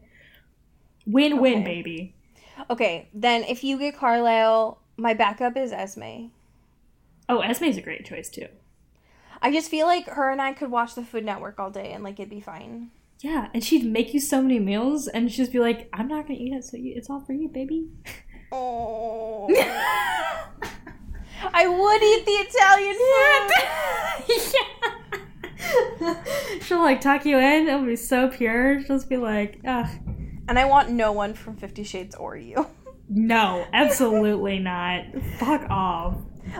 [1.05, 1.63] Win win, Okay.
[1.63, 2.15] baby.
[2.69, 6.27] Okay, then if you get Carlisle, my backup is Esme.
[7.29, 8.47] Oh, Esme's a great choice too.
[9.41, 12.03] I just feel like her and I could watch the Food Network all day and
[12.03, 12.89] like it'd be fine.
[13.21, 16.27] Yeah, and she'd make you so many meals, and she'd just be like, "I'm not
[16.27, 17.87] gonna eat it, so you, it's all for you, baby."
[18.51, 19.47] Oh.
[21.53, 24.53] I would eat the Italian food.
[24.53, 24.76] yeah.
[26.61, 27.67] She'll like tuck you in.
[27.67, 28.79] It'll be so pure.
[28.81, 29.87] She'll just be like, Ugh.
[30.49, 32.65] And I want no one from Fifty Shades or you.
[33.09, 35.03] "No, absolutely not.
[35.39, 36.15] Fuck off."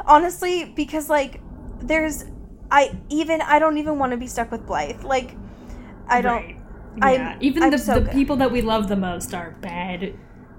[0.05, 1.41] Honestly, because like
[1.81, 2.25] there's
[2.71, 5.03] I even I don't even want to be stuck with Blythe.
[5.03, 5.35] Like
[6.07, 6.55] I don't Right.
[7.01, 10.13] I'm- Yeah, even I'm the, so the people that we love the most are bad.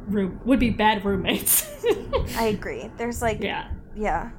[0.07, 1.69] Room would be bad roommates.
[2.39, 2.91] I agree.
[2.97, 4.31] There's like yeah, yeah.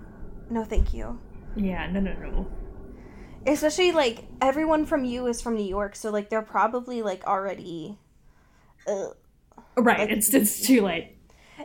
[0.50, 1.20] No thank you.
[1.56, 2.48] yeah, no, no, no.
[3.48, 7.98] Especially like everyone from you is from New York, so like they're probably like already
[8.88, 9.16] Ugh.
[9.78, 11.16] Right, Like- it's it's too late.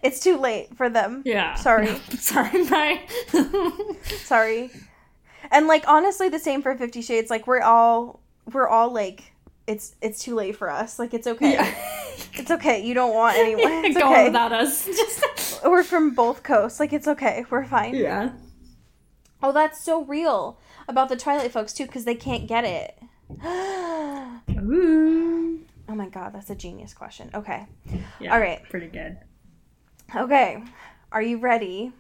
[0.03, 1.23] It's too late for them.
[1.25, 1.87] Yeah, Sorry.
[1.87, 3.01] No, sorry, bye.
[4.25, 4.71] Sorry.
[5.53, 7.31] And like honestly the same for 50 Shades.
[7.31, 8.21] Like we're all
[8.53, 9.33] we're all like
[9.69, 10.99] it's it's too late for us.
[10.99, 11.53] Like it's okay.
[11.53, 11.75] yeah.
[12.35, 12.85] It's okay.
[12.85, 13.85] You don't want anyone.
[13.85, 14.25] It's Go okay.
[14.25, 14.85] without us.
[14.87, 16.81] Just We're from both coasts.
[16.81, 17.45] Like it's okay.
[17.51, 17.95] We're fine.
[17.95, 18.31] yeah.
[19.43, 20.59] Oh, that's so real
[20.89, 22.99] about the Twilight folks too cuz they can't get it.
[24.59, 25.61] Ooh.
[25.89, 27.31] oh my god, that's a genius question.
[27.35, 27.67] Okay.
[28.21, 28.35] Yeah.
[28.35, 28.63] All right.
[28.71, 29.19] Pretty good.
[30.15, 30.63] Okay.
[31.13, 31.93] Are you ready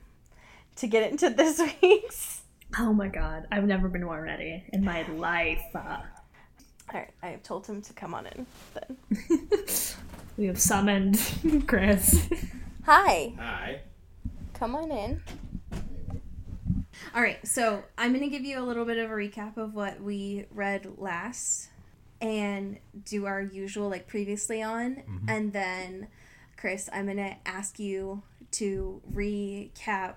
[0.77, 2.43] to get into this week's?
[2.79, 5.63] Oh my god, I've never been more ready in my life.
[5.75, 8.47] Uh, All right, I have told him to come on in.
[8.75, 9.49] Then.
[10.37, 11.21] we have summoned
[11.69, 12.29] Chris.
[12.85, 13.33] Hi.
[13.39, 13.81] Hi.
[14.55, 15.23] Come on in.
[17.15, 19.75] All right, so I'm going to give you a little bit of a recap of
[19.75, 21.71] what we read last
[22.21, 24.97] and do our usual, like previously on.
[24.97, 25.29] Mm-hmm.
[25.29, 26.09] And then,
[26.57, 30.15] Chris, I'm going to ask you to recap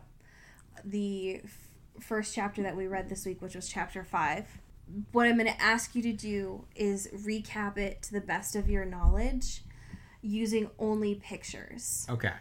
[0.86, 4.46] the f- first chapter that we read this week, which was chapter five.
[5.12, 8.70] What I'm going to ask you to do is recap it to the best of
[8.70, 9.63] your knowledge
[10.22, 12.06] using only pictures.
[12.10, 12.32] Okay.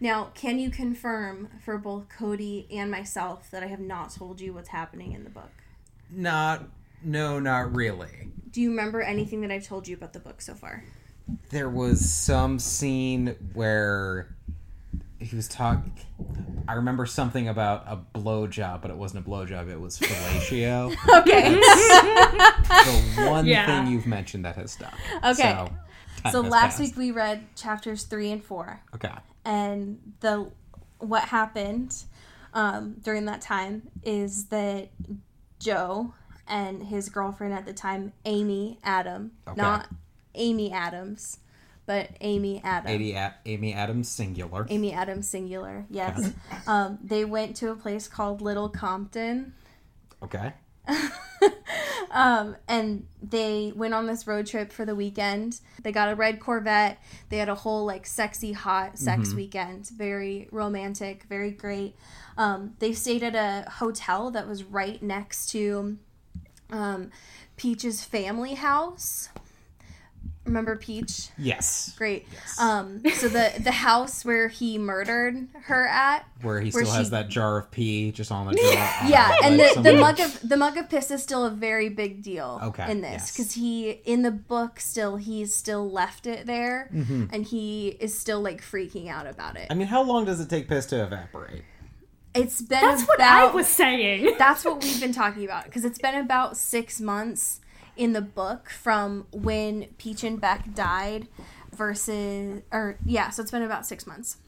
[0.00, 4.52] Now, can you confirm for both Cody and myself that I have not told you
[4.52, 5.50] what's happening in the book?
[6.10, 6.64] Not.
[7.02, 8.28] No, not really.
[8.50, 10.84] Do you remember anything that I've told you about the book so far?
[11.50, 14.34] There was some scene where
[15.18, 15.92] he was talking.
[16.68, 19.70] I remember something about a blowjob, but it wasn't a blowjob.
[19.70, 20.94] It was fellatio.
[21.20, 21.50] Okay.
[21.54, 23.66] the one Yeah.
[23.84, 24.94] thing you've mentioned that has stuck.
[25.24, 25.66] Okay.
[26.24, 26.80] So, so last passed.
[26.80, 29.12] week we read chapters three and four, Okay.
[29.44, 30.50] And the
[30.98, 31.94] what happened
[32.54, 34.88] um, during that time is that
[35.58, 36.14] Joe
[36.46, 39.60] and his girlfriend at the time, Amy Adam, Okay.
[39.60, 39.88] not
[40.34, 41.38] Amy Adams,
[41.86, 42.90] but Amy Adam.
[42.90, 44.66] Amy, A- Amy Adams singular.
[44.70, 46.32] Amy Adams singular, yes.
[46.66, 49.52] um, they went to a place called Little Compton.
[50.22, 50.52] Okay.
[52.10, 55.60] um, and they went on this road trip for the weekend.
[55.82, 56.98] They got a red Corvette.
[57.28, 59.88] They had a whole like sexy, hot sex weekend.
[59.88, 61.94] Very romantic, very great.
[62.36, 65.98] Um, they stayed at a hotel that was right next to
[66.70, 67.10] um,
[67.56, 69.28] Peach's family house.
[70.44, 71.28] Remember Peach?
[71.38, 71.94] Yes.
[71.96, 72.26] Great.
[72.30, 72.60] Yes.
[72.60, 77.06] Um, so the the house where he murdered her at Where he where still has
[77.06, 78.72] she- that jar of pee just on the drawer.
[79.08, 81.88] yeah, and like the, the mug of the mug of piss is still a very
[81.88, 83.32] big deal Okay, in this yes.
[83.32, 88.42] because he in the book still he's still left it there and he is still
[88.42, 89.62] like freaking out about it.
[89.62, 89.72] Mm-hmm.
[89.72, 91.62] I mean, how long does it take piss to evaporate?
[92.34, 94.34] It's been That's what I was saying.
[94.38, 97.60] That's what we've been talking about because it's been about six months
[97.96, 101.28] in the book from when Peach and Beck died
[101.72, 104.38] versus or yeah, so it's been about six months.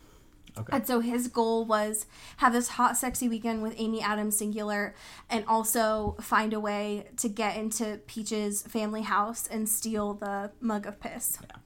[0.59, 0.76] Okay.
[0.76, 2.06] And so his goal was
[2.38, 4.94] have this hot, sexy weekend with Amy Adams singular,
[5.28, 10.87] and also find a way to get into Peach's family house and steal the mug
[10.87, 11.38] of piss.
[11.42, 11.56] Yeah.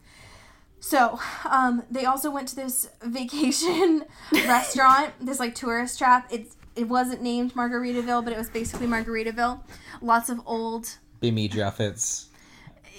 [0.81, 6.33] So um, they also went to this vacation restaurant, this like tourist trap.
[6.33, 9.61] It it wasn't named Margaritaville, but it was basically Margaritaville.
[10.01, 12.29] Lots of old, Bimmy Juffets,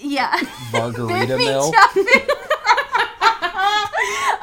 [0.00, 0.40] yeah.
[0.72, 1.72] Margarita Mill.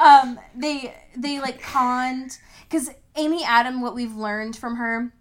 [0.00, 2.38] um, they they like conned
[2.68, 3.80] because Amy Adam.
[3.80, 5.12] What we've learned from her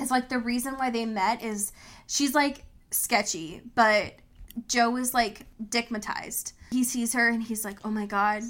[0.00, 1.72] is like the reason why they met is
[2.06, 4.14] she's like sketchy, but
[4.68, 6.52] Joe is like dickmatized.
[6.70, 8.42] He sees her and he's like, "Oh my god."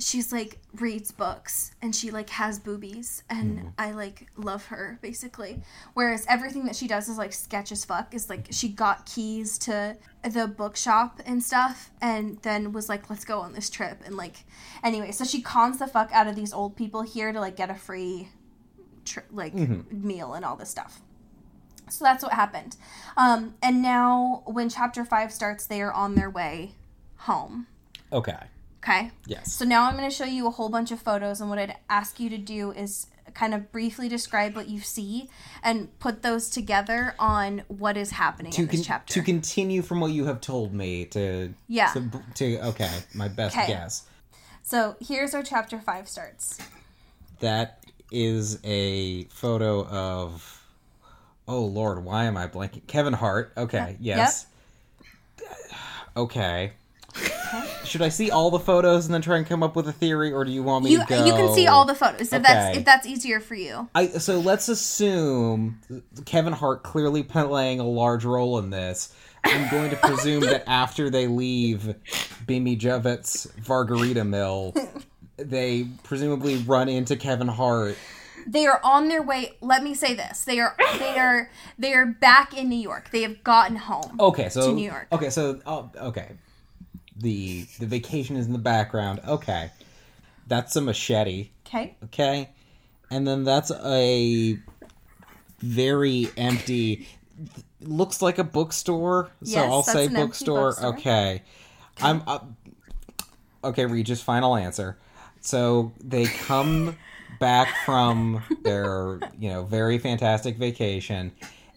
[0.00, 5.62] She's like reads books and she like has boobies and I like love her basically.
[5.94, 8.14] Whereas everything that she does is like sketch as fuck.
[8.14, 13.24] Is like she got keys to the bookshop and stuff and then was like, let's
[13.24, 14.44] go on this trip and like
[14.82, 15.12] anyway.
[15.12, 17.74] So she cons the fuck out of these old people here to like get a
[17.74, 18.30] free
[19.04, 19.54] tr- like
[19.92, 21.00] meal and all this stuff.
[21.88, 22.76] So that's what happened.
[23.16, 26.72] Um, and now, when chapter five starts, they are on their way
[27.16, 27.66] home.
[28.12, 28.38] Okay.
[28.82, 29.10] Okay.
[29.26, 29.52] Yes.
[29.52, 31.76] So now I'm going to show you a whole bunch of photos, and what I'd
[31.90, 35.28] ask you to do is kind of briefly describe what you see
[35.62, 39.14] and put those together on what is happening to in this con- chapter.
[39.14, 41.92] to continue from what you have told me to Yeah.
[41.92, 43.68] to, to okay my best 'Kay.
[43.68, 44.02] guess
[44.62, 46.58] so here's our chapter five starts.
[47.38, 50.64] that is a photo of
[51.46, 54.46] oh lord why am i blanking kevin hart okay yes
[56.16, 56.72] okay
[57.84, 60.32] should i see all the photos and then try and come up with a theory
[60.32, 62.42] or do you want me You to go you can see all the photos if
[62.42, 63.88] that's if that's easier for you.
[63.94, 65.80] I, so let's assume
[66.24, 69.14] Kevin Hart clearly playing a large role in this.
[69.44, 71.94] I'm going to presume that after they leave
[72.46, 74.74] Bimi Jovet's Vargarita Mill,
[75.36, 77.96] they presumably run into Kevin Hart.
[78.46, 79.52] They are on their way.
[79.60, 83.10] Let me say this: they are they are they are back in New York.
[83.10, 84.16] They have gotten home.
[84.18, 85.08] Okay, so To New York.
[85.12, 86.32] Okay, so oh, okay,
[87.20, 89.20] the the vacation is in the background.
[89.26, 89.70] Okay,
[90.46, 91.50] that's a machete.
[91.66, 91.96] Okay.
[92.04, 92.50] Okay,
[93.10, 94.58] and then that's a
[95.60, 97.06] very empty.
[97.80, 100.70] Looks like a bookstore, so Yes, I'll say bookstore.
[100.70, 100.94] bookstore.
[100.94, 101.42] Okay,
[102.00, 102.40] I'm uh,
[103.64, 103.86] okay.
[103.86, 104.98] Regis, final answer.
[105.40, 106.96] So they come
[107.38, 111.32] back from their you know very fantastic vacation.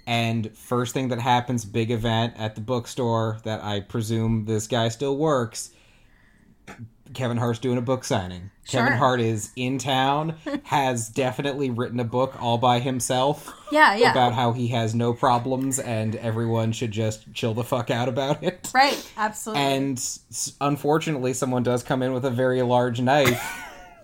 [0.05, 4.89] And first thing that happens, big event at the bookstore that I presume this guy
[4.89, 5.71] still works.
[7.13, 8.49] Kevin Hart's doing a book signing.
[8.67, 13.93] Kevin Hart is in town, has definitely written a book all by himself Yeah.
[13.95, 14.11] Yeah.
[14.11, 18.41] about how he has no problems and everyone should just chill the fuck out about
[18.43, 18.71] it.
[18.73, 19.11] right.
[19.17, 19.61] Absolutely.
[19.63, 20.09] And
[20.61, 23.41] unfortunately, someone does come in with a very large knife.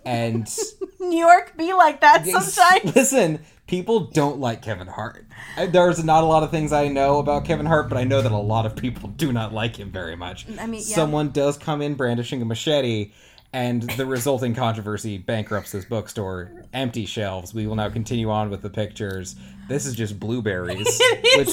[0.05, 0.47] And
[0.99, 2.95] New York be like that sometimes.
[2.95, 3.39] listen,
[3.69, 5.25] people don't like Kevin Hart.
[5.55, 8.19] Uh, There's not a lot of things I know about Kevin Hart, but I know
[8.19, 10.47] that a lot of people do not like him very much.
[10.59, 10.95] I mean, yeah.
[10.95, 13.11] someone does come in brandishing a machete,
[13.53, 16.51] and the resulting controversy bankrupts this bookstore.
[16.73, 17.53] Empty shelves.
[17.53, 19.35] We will now continue on with the pictures.
[19.67, 20.99] This is just blueberries,
[21.37, 21.49] which.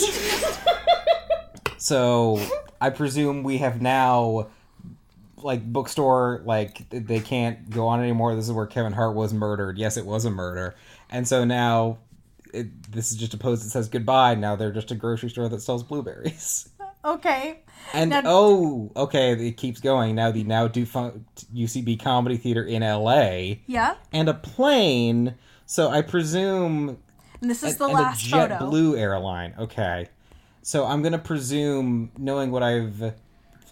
[1.77, 2.41] So
[2.81, 4.49] I presume we have now.
[5.43, 8.35] Like bookstore, like they can't go on anymore.
[8.35, 9.77] This is where Kevin Hart was murdered.
[9.79, 10.75] Yes, it was a murder,
[11.11, 11.99] and so now
[12.55, 14.35] it, this is just a post that says goodbye.
[14.35, 16.69] Now they're just a grocery store that sells blueberries.
[17.05, 17.61] okay.
[17.95, 20.15] And Now- oh, okay, it keeps going.
[20.15, 23.95] Now the now defunct UCB Comedy Theater in LA Yeah.
[24.13, 25.35] and a plane.
[25.67, 26.99] So I presume
[27.41, 28.37] And this is the and last a.
[28.37, 29.55] JetBlue airline.
[29.59, 30.09] Okay,
[30.63, 33.13] so I'm gonna presume, knowing what I've,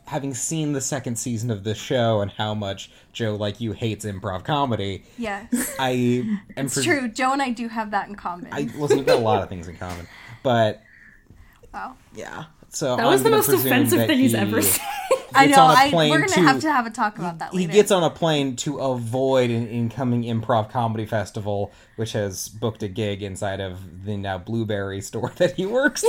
[0.07, 4.05] having seen the second season of the show and how much Joe, like you, hates
[4.05, 5.05] improv comedy.
[5.19, 5.75] Yes.
[5.79, 5.91] I
[6.57, 7.09] am It's pres- true.
[7.09, 8.49] Joe and I do have that in common.
[8.53, 8.99] I listen.
[8.99, 10.07] We've got a lot of things in common,
[10.43, 10.83] but
[11.75, 11.97] wow.
[12.15, 12.45] yeah.
[12.71, 14.85] So That was I'm the most offensive thing he's he- ever said.
[15.37, 15.63] I know.
[15.63, 17.73] on a I, we're gonna to- have to have a talk about that he later.
[17.73, 22.89] gets on a plane to avoid an incoming improv comedy festival, which has booked a
[22.89, 26.03] gig inside of the now blueberry store that he works.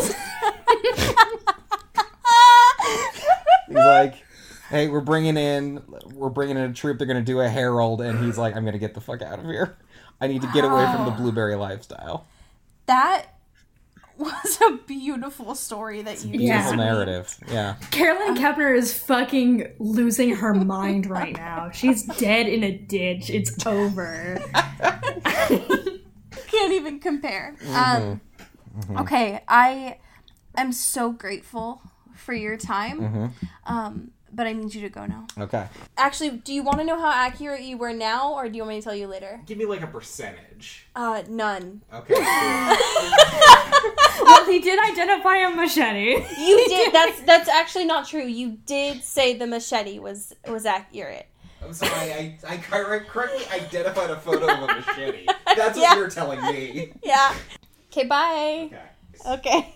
[3.67, 4.15] he's like,
[4.69, 5.81] "Hey, we're bringing in,
[6.13, 6.97] we're bringing in a troop.
[6.97, 9.45] They're gonna do a Herald," and he's like, "I'm gonna get the fuck out of
[9.45, 9.77] here.
[10.21, 12.27] I need to get away from the blueberry lifestyle."
[12.87, 13.25] that
[14.17, 16.57] was a beautiful story that you Yeah.
[16.59, 16.83] just Whole made.
[16.85, 17.75] narrative, yeah.
[17.91, 21.69] Carolyn um, Kepnes is fucking losing her mind right now.
[21.71, 23.29] She's dead in a ditch.
[23.29, 24.39] It's over.
[25.49, 27.55] Can't even compare.
[27.67, 28.79] Um, mm-hmm.
[28.79, 28.97] Mm-hmm.
[28.99, 29.97] Okay, I
[30.55, 31.81] am so grateful
[32.25, 33.33] for your time.
[33.65, 35.27] Um, but I need you to go now.
[35.37, 35.65] Okay,
[35.97, 38.75] Actually, do you want to know how accurate you were now, or do you want
[38.75, 39.39] me to tell you later?
[39.45, 40.87] give me like a percentage.
[40.95, 41.81] Uh, none.
[41.93, 42.13] Okay.
[44.21, 46.15] well, he did identify a machete.
[46.37, 46.91] You did.
[46.93, 48.25] That's that's actually not true.
[48.25, 51.27] You did say the machete was was accurate.
[51.63, 55.25] I'm sorry, I, I correct- correctly identified a photo of a machete.
[55.55, 55.95] That's what Yeah.
[55.95, 56.91] you're telling me.
[57.03, 57.33] Yeah.
[57.91, 58.05] Okay.
[58.05, 58.69] Bye.
[59.25, 59.73] Okay.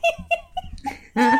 [1.15, 1.15] Okay.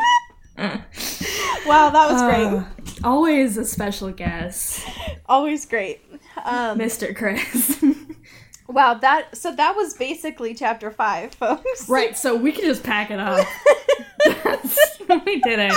[1.66, 2.44] wow, that was great.
[2.44, 4.86] Uh, always a special guest,
[5.24, 6.02] Always great.
[6.44, 7.16] Um, Mr.
[7.16, 7.82] Chris.
[8.68, 11.88] wow, that so that was basically chapter five, folks.
[11.88, 13.46] right, so we can just pack it up.
[15.24, 15.74] we did it.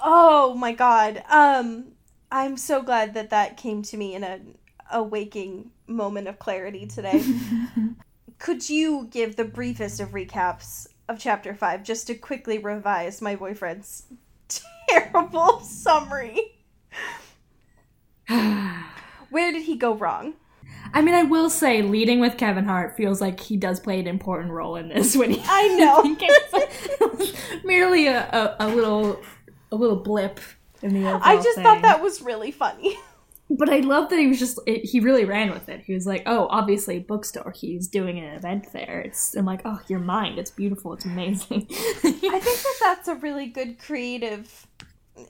[0.00, 1.24] Oh my god.
[1.28, 1.86] Um,
[2.30, 4.38] I'm so glad that that came to me in a
[4.92, 7.20] a waking moment of clarity today.
[8.38, 13.36] Could you give the briefest of recaps of chapter five, just to quickly revise my
[13.36, 14.04] boyfriend's
[14.88, 16.58] terrible summary?
[18.28, 20.34] Where did he go wrong?
[20.94, 24.06] I mean, I will say, leading with Kevin Hart feels like he does play an
[24.06, 25.16] important role in this.
[25.16, 26.02] When he, I know.
[27.18, 29.20] it's merely a, a, a little,
[29.70, 30.40] a little blip
[30.82, 31.64] in the I just thing.
[31.64, 32.98] thought that was really funny.
[33.58, 35.82] But I love that he was just it, he really ran with it.
[35.82, 37.52] He was like, "Oh, obviously bookstore.
[37.54, 40.38] He's doing an event there." It's I'm like, "Oh, your mind.
[40.38, 40.92] It's beautiful.
[40.94, 41.70] It's amazing." I
[42.02, 44.66] think that that's a really good creative.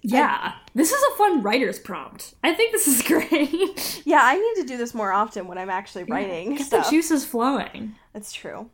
[0.03, 2.35] yeah, this is a fun writer's prompt.
[2.45, 4.03] I think this is great.
[4.07, 6.91] Yeah, I need to do this more often when I'm actually writing Get the stuff.
[6.91, 7.97] juices flowing.
[8.13, 8.71] That's true.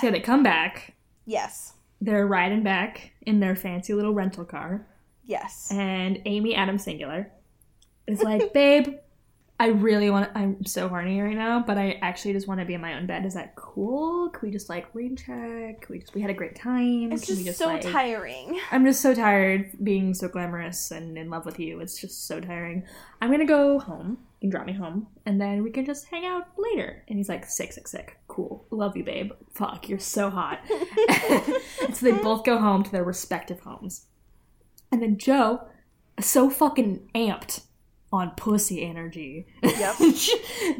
[0.00, 0.94] So they come back.
[1.24, 1.72] Yes.
[2.00, 4.86] They're riding back in their fancy little rental car,
[5.24, 5.68] Yes.
[5.72, 7.30] and Amy Adams Singular
[8.12, 8.94] is like, "Babe,
[9.62, 10.28] I really want.
[10.34, 13.06] I'm so horny right now, but I actually just want to be in my own
[13.06, 13.24] bed.
[13.24, 14.28] Is that cool?
[14.30, 15.82] Can we just like rain check?
[15.82, 17.12] Can we just we had a great time?
[17.12, 18.58] It's we just so like, tiring.
[18.72, 21.78] I'm just so tired being so glamorous and in love with you.
[21.78, 22.82] It's just so tiring.
[23.20, 26.26] I'm gonna go home You can drop me home, and then we can just hang
[26.26, 27.04] out later.
[27.06, 28.18] And he's like, sick, sick, sick.
[28.26, 28.66] Cool.
[28.70, 29.30] Love you, babe.
[29.54, 30.58] Fuck, you're so hot.
[31.92, 34.06] so they both go home to their respective homes.
[34.90, 35.68] And then Joe,
[36.18, 37.60] so fucking amped
[38.12, 39.46] on pussy energy.
[39.62, 39.94] Yep.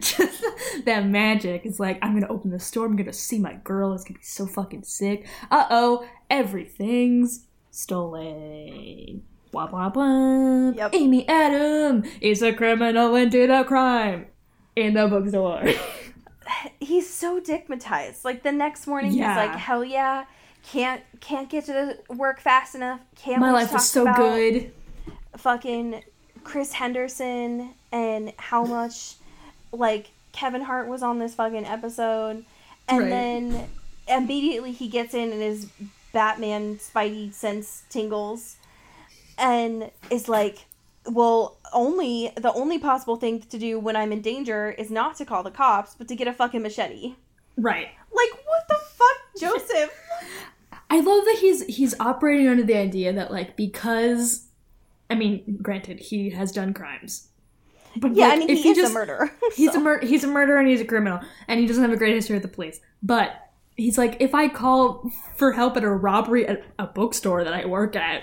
[0.00, 0.44] Just
[0.84, 1.62] that magic.
[1.64, 4.24] It's like, I'm gonna open the store, I'm gonna see my girl, it's gonna be
[4.24, 5.26] so fucking sick.
[5.50, 9.22] Uh oh, everything's stolen.
[9.50, 10.70] Blah blah blah.
[10.70, 10.94] Yep.
[10.94, 14.26] Amy Adam is a criminal and did a crime
[14.76, 15.62] in the bookstore.
[16.80, 18.24] He's so dickmatized.
[18.24, 19.28] Like the next morning, Yeah.
[19.28, 20.24] he's like, "Hell yeah,
[20.62, 23.00] can't can't get to work fast enough.
[23.16, 24.72] Can't My life is so good.
[25.36, 26.02] Fucking
[26.44, 29.14] Chris Henderson and how much
[29.72, 32.44] like Kevin Hart was on this fucking episode,
[32.88, 33.08] and Right.
[33.08, 33.68] then
[34.08, 35.68] immediately he gets in and his
[36.12, 38.56] Batman Spidey sense tingles,
[39.38, 40.66] and is like,
[41.06, 45.24] well, only the only possible thing to do when I'm in danger is not to
[45.24, 47.14] call the cops, but to get a fucking machete.
[47.56, 47.88] Right.
[48.14, 49.90] Like, what the fuck, Joseph?
[50.90, 54.44] I love that he's he's operating under the idea that like because
[55.12, 57.28] I mean, granted, he has done crimes.
[57.96, 59.30] But yeah, like, I mean, if he is just, a murderer.
[59.54, 61.92] He's so- a mur- he's a murderer and he's a criminal and he doesn't have
[61.92, 62.80] a great history with the police.
[63.02, 63.32] But
[63.76, 67.66] he's like, if I call for help at a robbery at a bookstore that I
[67.66, 68.22] work at,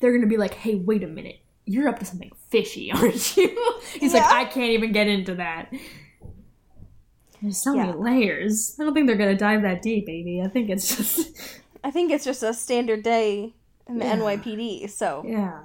[0.00, 3.74] they're gonna be like, hey, wait a minute, you're up to something fishy, aren't you?
[4.00, 5.70] he's like, I can't even get into that.
[7.42, 7.86] There's so Yeah.
[7.86, 8.76] many layers.
[8.80, 10.40] I don't think they're gonna dive that deep, baby.
[10.42, 13.54] I think it's just I think it's just a standard day
[13.86, 14.16] in the Yeah.
[14.16, 14.90] NYPD.
[14.90, 15.62] So, yeah.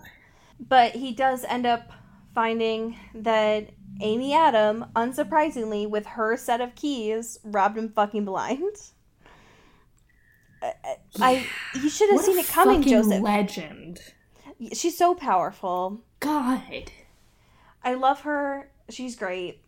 [0.70, 1.92] But he does end up
[2.34, 3.70] finding that
[4.02, 8.76] Amy Adam, unsurprisingly, with her set of keys, robbed him fucking blind.
[10.62, 11.48] Uh, uh, I, I
[11.80, 13.22] you should have What seen it coming, Joseph.
[13.22, 14.00] legend.
[14.72, 16.02] She's so powerful.
[16.20, 16.92] God.
[17.84, 18.72] I love her.
[18.90, 19.60] She's great.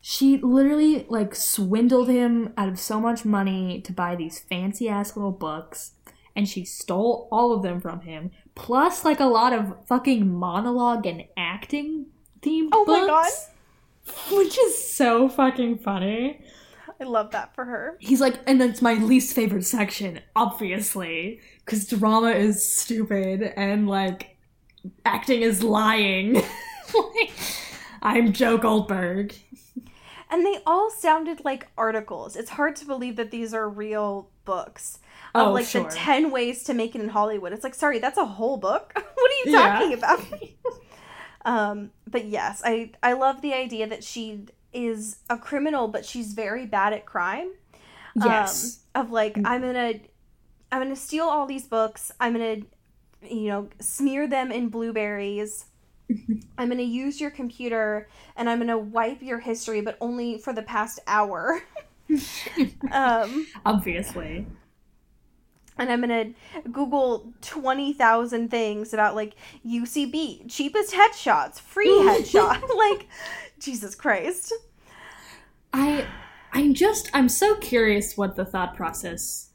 [0.00, 5.14] She literally like swindled him out of so much money to buy these fancy ass
[5.14, 5.92] little books,
[6.34, 8.30] and she stole all of them from him,
[8.60, 12.06] plus like a lot of fucking monologue and acting
[12.42, 13.00] themed Oh books.
[13.00, 13.30] my god.
[14.36, 16.42] Which is so fucking funny.
[17.00, 17.96] I love that for her.
[18.00, 24.36] He's like, and that's my least favorite section, obviously, because drama is stupid and like
[25.04, 26.42] acting is lying.
[26.92, 27.30] Like,
[28.02, 29.32] I'm Joe Goldberg.
[30.28, 32.34] And they all sounded like articles.
[32.34, 34.98] It's hard to believe that these are real books.
[35.38, 35.72] Of Oh, like sure.
[35.72, 37.52] the 10 ways to make it in Hollywood.
[37.52, 38.92] It's like, sorry, that's a whole book?
[38.94, 39.50] what are you Yeah.
[39.50, 40.20] talking about?
[41.44, 46.32] um, but yes, I I love the idea that she is a criminal, but she's
[46.32, 47.50] very bad at crime.
[48.14, 48.78] Yes.
[48.78, 49.94] Um, of like, I'm gonna
[50.72, 52.58] I'm gonna steal all these books, I'm gonna
[53.22, 55.66] you know, smear them in blueberries.
[56.58, 60.38] I'm going to use your computer and I'm going to wipe your history, but only
[60.38, 61.62] for the past hour.
[62.90, 64.46] um, Obviously.
[65.80, 69.34] And I'm to Google 20,000 things about like
[69.66, 72.62] UCB, cheapest headshots, free headshot.
[72.76, 73.08] like,
[73.58, 74.52] Jesus Christ.
[75.72, 76.06] I
[76.52, 79.50] I'm just I'm so curious what the thought process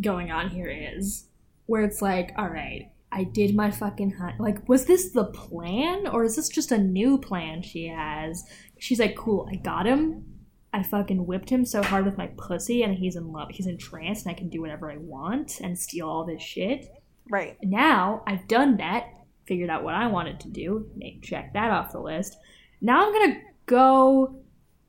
[0.00, 1.26] going on here is.
[1.66, 4.40] Where it's like, all right, I did my fucking hunt.
[4.40, 8.44] Like, was this the plan or is this just a new plan she has?
[8.78, 10.24] She's like, cool, I got him.
[10.72, 13.48] I fucking whipped him so hard with my pussy and he's in love.
[13.50, 16.88] He's entranced and I can do whatever I want and steal all this shit.
[17.30, 17.56] Right.
[17.62, 19.06] Now I've done that,
[19.46, 20.90] figured out what I wanted to do,
[21.22, 22.36] check that off the list.
[22.80, 24.40] Now I'm gonna go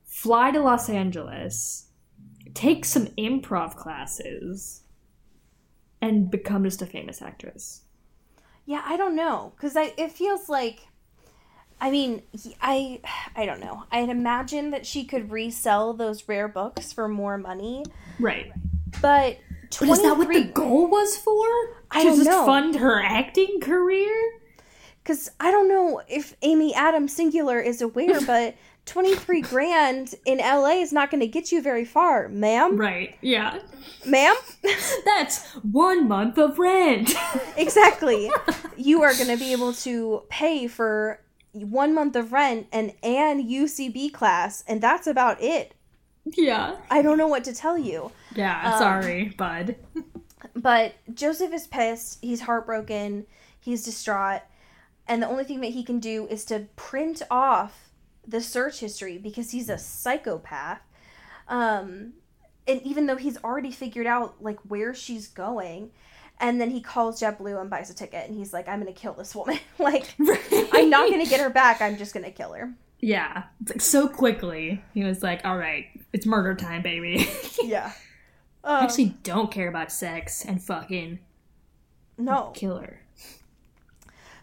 [0.06, 1.88] fly to Los Angeles,
[2.54, 4.84] take some improv classes,
[6.02, 7.84] and become just a famous actress.
[8.66, 9.54] Yeah, I don't know.
[9.56, 10.89] Because it feels like
[11.82, 12.22] I mean,
[12.62, 13.00] I
[13.36, 13.84] I don't know.
[13.92, 17.84] I'd imagine that she could resell those rare books for more money,
[18.20, 18.52] Right.
[19.02, 19.38] but
[19.80, 21.46] But is that what the goal was for?
[21.92, 22.46] I to don't just know.
[22.46, 24.14] fund her acting career?
[25.04, 28.56] Because I don't know if Amy Adams singular is aware, but
[28.86, 32.76] 23 grand in LA is not going to get you very far, ma'am.
[32.78, 33.16] Right.
[33.22, 33.60] Yeah.
[34.06, 34.36] Ma'am?
[35.06, 37.14] That's one month of rent.
[37.58, 38.30] exactly.
[38.82, 41.20] You are going to be able to pay for
[41.54, 45.74] one month of rent and and UCB class, and that's about it.
[46.26, 46.76] yeah.
[46.90, 48.12] I don't know what to tell you.
[48.36, 48.74] Yeah.
[48.74, 49.76] Um, sorry, bud.
[50.56, 52.20] But Joseph is pissed.
[52.22, 53.26] He's heartbroken.
[53.60, 54.42] He's distraught.
[55.08, 57.90] And the only thing that he can do is to print off
[58.28, 60.82] the search history because he's a psychopath.
[61.48, 62.14] Um,
[62.68, 65.92] and even though he's already figured out like where she's going,
[66.40, 69.14] and then he calls JetBlue and buys a ticket, and he's like, "I'm gonna kill
[69.14, 69.60] this woman.
[69.80, 70.14] like,
[70.74, 71.82] I'm not gonna get her back.
[71.82, 73.44] I'm just gonna kill her." Yeah.
[73.62, 74.84] It's like so quickly.
[74.94, 77.28] He was like, all right, it's murder time, baby.
[77.64, 77.94] Yeah.
[78.64, 81.20] I Um, actually don't care about sex and fucking
[82.18, 82.52] no.
[82.54, 83.00] Killer.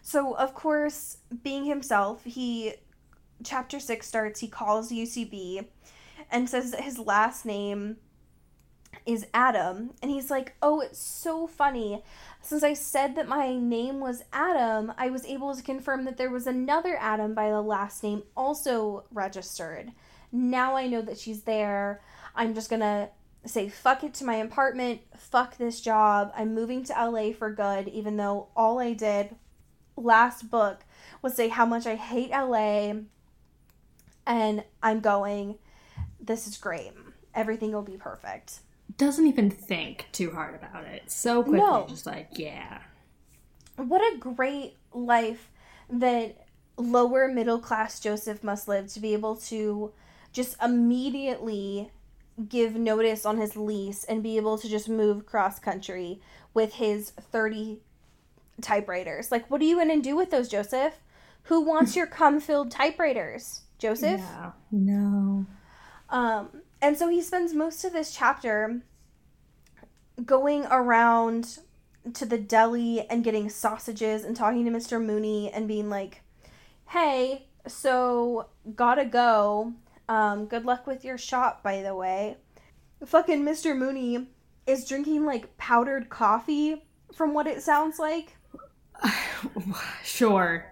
[0.01, 2.73] So, of course, being himself, he
[3.43, 5.67] chapter 6 starts, he calls UCB
[6.31, 7.97] and says that his last name
[9.05, 12.03] is Adam, and he's like, "Oh, it's so funny.
[12.41, 16.29] Since I said that my name was Adam, I was able to confirm that there
[16.29, 19.91] was another Adam by the last name also registered.
[20.31, 22.01] Now I know that she's there.
[22.35, 23.09] I'm just going to
[23.45, 26.31] say fuck it to my apartment, fuck this job.
[26.35, 29.35] I'm moving to LA for good even though all I did
[29.95, 30.85] last book
[31.21, 32.93] was say how much I hate LA
[34.25, 35.57] and I'm going.
[36.19, 36.91] This is great.
[37.33, 38.59] Everything will be perfect.
[38.95, 41.11] Doesn't even think too hard about it.
[41.11, 41.85] So quickly, No.
[41.89, 42.79] just like, yeah.
[43.75, 45.51] What a great life
[45.89, 49.91] that lower middle class Joseph must live to be able to
[50.31, 51.91] just immediately
[52.49, 56.21] give notice on his lease and be able to just move cross country
[56.53, 57.79] with his 30
[58.61, 59.31] typewriters.
[59.31, 60.93] Like, what are you going to do with those, Joseph?
[61.43, 63.61] Who wants your cum filled typewriters?
[63.79, 64.19] Joseph?
[64.19, 64.51] Yeah.
[64.71, 65.45] No.
[66.09, 66.49] Um,
[66.81, 68.81] and so he spends most of this chapter
[70.25, 71.59] going around
[72.13, 75.03] to the deli and getting sausages and talking to Mr.
[75.03, 76.21] Mooney and being like,
[76.87, 79.73] hey, so gotta go.
[80.09, 82.37] Um, good luck with your shop, by the way.
[83.05, 83.77] Fucking Mr.
[83.77, 84.29] Mooney
[84.65, 88.35] is drinking like powdered coffee, from what it sounds like.
[90.03, 90.65] Sure.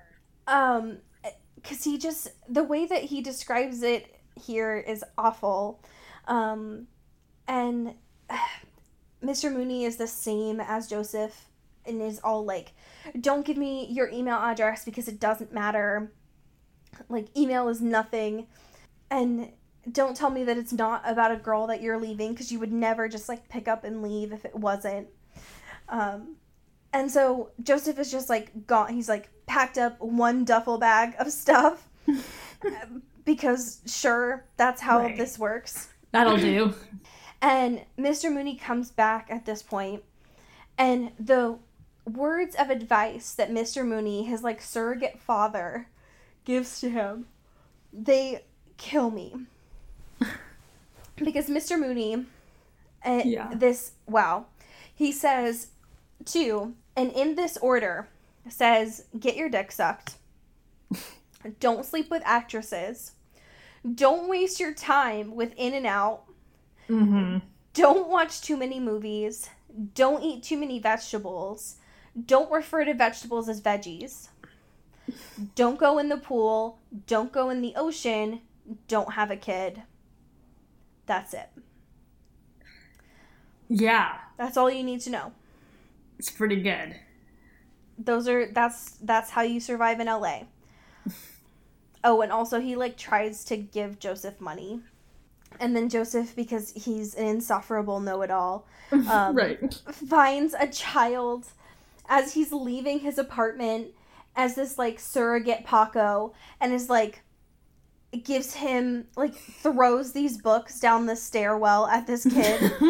[0.47, 0.97] Um,
[1.55, 5.83] because he just the way that he describes it here is awful.
[6.27, 6.87] Um,
[7.47, 7.93] and
[9.23, 9.51] Mr.
[9.51, 11.45] Mooney is the same as Joseph
[11.85, 12.73] and is all like,
[13.19, 16.11] "Don't give me your email address because it doesn't matter.
[17.09, 18.47] Like email is nothing."
[19.09, 19.51] And
[19.91, 22.71] don't tell me that it's not about a girl that you're leaving because you would
[22.71, 25.07] never just like pick up and leave if it wasn't.
[25.89, 26.37] Um,
[26.91, 28.91] and so Joseph is just like gone.
[28.93, 31.87] He's like packed up one duffel bag of stuff
[33.25, 35.17] because sure, that's how Right.
[35.17, 35.89] this works.
[36.15, 36.73] That'll do.
[37.41, 38.31] And Mr.
[38.33, 40.03] Mooney comes back at this point,
[40.77, 41.57] and the
[42.05, 43.85] words of advice that Mr.
[43.85, 45.87] Mooney, his like surrogate father,
[46.45, 47.27] gives to him,
[47.93, 48.43] they
[48.77, 49.33] kill me.
[51.17, 51.79] because Mr.
[51.79, 52.25] Mooney,
[53.05, 53.51] uh, Yeah.
[53.53, 54.45] this wow,
[54.93, 55.67] he says
[56.23, 58.07] two, and in this order,
[58.49, 60.15] says get your dick sucked.
[61.59, 63.11] Don't sleep with actresses.
[63.93, 66.23] Don't waste your time with In and Out
[66.89, 67.37] Mm-hmm.
[67.73, 69.49] don't watch too many movies,
[69.95, 71.77] don't eat too many vegetables,
[72.27, 74.29] don't refer to vegetables as veggies,
[75.55, 76.77] don't go in the pool,
[77.07, 78.41] don't go in the ocean,
[78.87, 79.81] don't have a kid.
[81.07, 81.49] That's it.
[83.67, 84.17] Yeah.
[84.37, 85.33] That's all you need to know.
[86.19, 86.95] It's pretty good.
[87.97, 90.41] Those are that's that's how you survive in LA.
[92.05, 94.79] Oh, and also he like tries to give Joseph money.
[95.59, 99.73] And then Joseph, because he's an insufferable know-it-all, um, right.
[99.91, 101.47] finds a child
[102.07, 103.87] as he's leaving his apartment
[104.35, 107.23] as this like surrogate Paco and is like
[108.23, 112.71] gives him like throws these books down the stairwell at this kid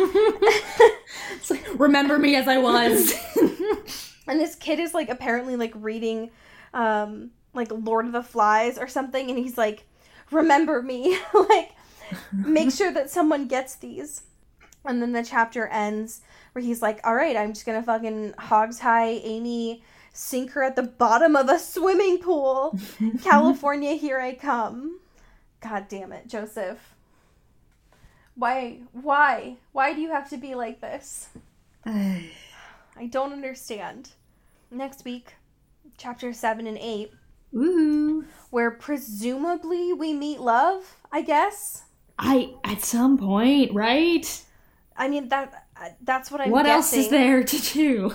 [1.32, 3.13] It's like, remember me as I was.
[4.28, 6.32] and this kid is like apparently like reading
[6.74, 9.86] um like Lord of the Flies or something and he's like
[10.32, 11.72] remember me like
[12.32, 14.24] make sure that someone gets these
[14.84, 18.80] and then the chapter ends where he's like all right i'm just gonna fucking hogs
[18.80, 19.84] tie amy
[20.16, 22.80] sink her at the bottom of a swimming pool.
[23.24, 24.99] California, here I come.
[25.60, 26.95] God damn it, Joseph.
[28.36, 31.30] Why, why, why do you have to be like this?
[31.86, 34.12] I don't understand.
[34.72, 35.34] Next week,
[35.97, 37.12] chapter 7 and 8,
[37.56, 38.26] Ooh.
[38.49, 41.84] where presumably we meet love, I guess.
[42.18, 44.41] I at some point, right?
[44.97, 45.66] I mean that
[46.01, 48.14] that's what I'm what else is there to do?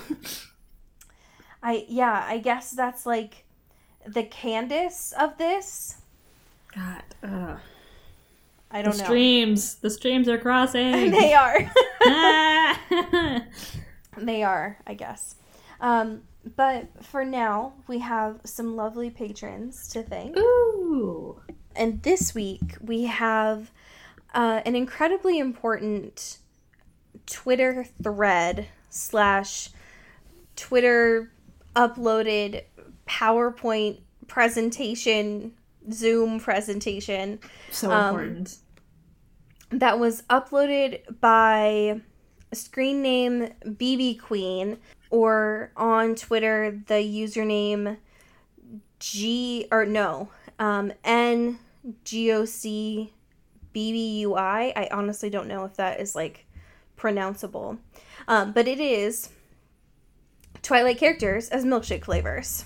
[1.62, 3.44] I yeah, I guess that's like
[4.06, 5.96] the Candace of this.
[6.74, 7.56] God, uh,
[8.70, 9.04] I don't know.
[9.04, 11.10] streams, the streams are crossing.
[11.10, 11.70] they are.
[14.16, 15.36] They are, I guess.
[15.80, 16.22] Um,
[16.56, 20.36] but for now, we have some lovely patrons to thank.
[20.36, 21.40] Ooh.
[21.76, 23.70] And this week we have
[24.34, 26.38] uh, an incredibly important
[27.26, 29.70] Twitter thread slash
[30.56, 31.30] Twitter
[31.76, 32.64] uploaded
[33.08, 35.52] PowerPoint presentation,
[35.92, 37.38] Zoom presentation
[37.70, 38.56] So Um, important.
[39.70, 42.00] that was uploaded by
[42.52, 44.78] screen name BB Queen
[45.10, 47.98] or on Twitter the username
[48.98, 51.58] G or no um, N
[52.04, 53.12] G O C
[53.72, 54.72] B B U I.
[54.76, 56.46] I honestly don't know if that is like
[56.96, 57.78] pronounceable,
[58.28, 59.30] um, but it is
[60.62, 62.64] Twilight characters as milkshake flavors.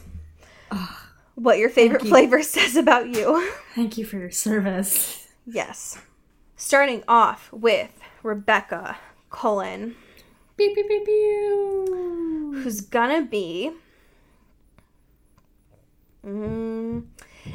[1.35, 2.11] what your favorite you.
[2.11, 3.51] flavor says about you.
[3.75, 5.29] Thank you for your service.
[5.47, 5.99] Yes.
[6.57, 7.91] Starting off with
[8.23, 8.97] Rebecca
[9.31, 9.97] Cullen,
[10.57, 12.53] Beep beep beep pew.
[12.63, 13.73] who's gonna be
[16.25, 17.05] mm,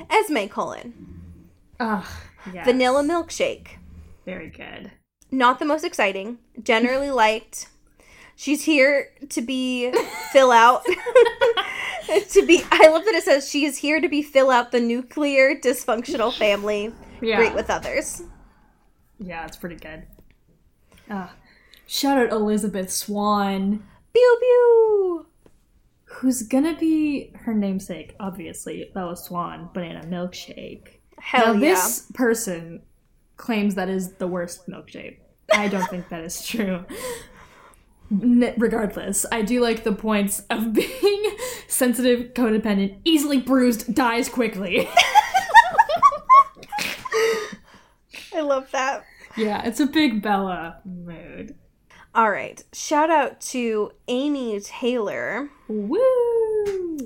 [0.10, 0.94] Esme Cullen.
[1.80, 2.22] Ah,
[2.54, 2.66] yes.
[2.66, 3.78] Vanilla milkshake.
[4.26, 4.92] Very good.
[5.32, 7.70] Not the most exciting, generally liked.
[8.36, 9.92] She's here to be
[10.32, 10.84] fill out.
[12.32, 14.80] to be I love that it says she is here to be fill out the
[14.80, 16.94] nuclear dysfunctional family.
[17.22, 17.38] Yeah.
[17.38, 18.24] Great with others.
[19.20, 20.04] Yeah, it's pretty good.
[21.10, 21.34] Ah,
[21.90, 23.84] shout out Elizabeth Swan,
[24.14, 25.26] Pew pew.
[26.06, 31.00] who's gonna be her namesake, obviously, Bella Swan, Banana Milkshake.
[31.20, 31.74] Hell now, yeah.
[31.74, 32.82] this person
[33.38, 35.18] claims that is the worst milkshake.
[35.54, 36.86] I don't think that is true.
[38.12, 41.38] N- regardless, I do like the points of being
[41.68, 44.88] sensitive, codependent, easily bruised, dies quickly.
[48.36, 49.06] I love that.
[49.36, 51.56] yeah, it's a big Bella mood.
[52.16, 52.64] All right.
[52.74, 56.98] Shout out to Amy Taylor, Woo!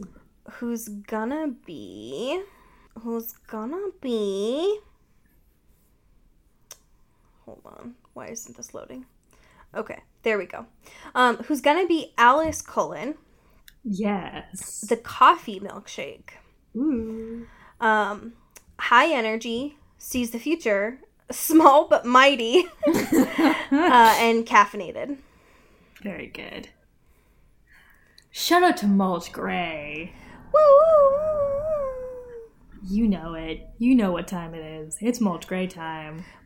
[0.54, 2.41] who's gonna be.
[3.01, 4.80] Who's gonna be.
[7.45, 7.95] Hold on.
[8.14, 9.06] Why isn't this loading?
[9.76, 10.66] Okay, there we go.
[11.16, 13.16] Um, who's gonna be Alice Cullen,
[13.84, 14.82] Yes.
[14.88, 16.30] the coffee milkshake.
[16.78, 17.47] Ooh.
[17.82, 18.34] Um,
[18.80, 20.99] high energy, sees the future,
[21.34, 25.17] small but mighty, uh, and caffeinated.
[26.01, 26.69] Very good.
[28.31, 30.13] Shout out to Mulch Gray.
[32.86, 33.69] You know it.
[33.77, 34.97] You know what time it is.
[34.99, 36.25] It's mulch gray time.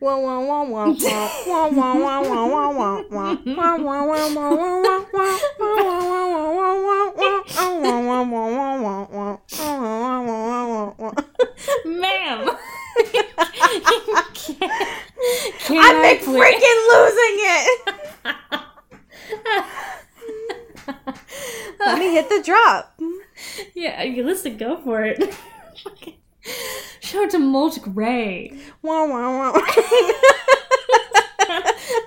[11.84, 12.50] Ma'am.
[15.58, 17.94] Can I'm I freaking losing it.
[21.80, 22.98] Let me hit the drop.
[23.74, 25.22] Yeah, you listen, go for it.
[27.00, 28.58] Shout out to Mulch Gray.
[28.82, 29.60] Wah, wah, wah.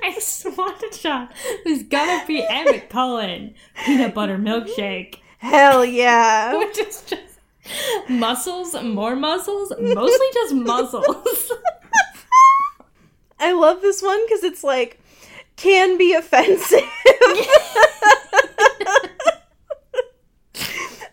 [0.04, 1.32] I swatted shot
[1.64, 3.54] who's gonna be Emmett Cullen.
[3.86, 5.18] Peanut butter milkshake.
[5.38, 6.58] Hell yeah.
[6.58, 7.40] Which is just
[8.10, 11.52] muscles, more muscles, mostly just muscles.
[13.42, 15.00] I love this one because it's like
[15.56, 16.80] can be offensive.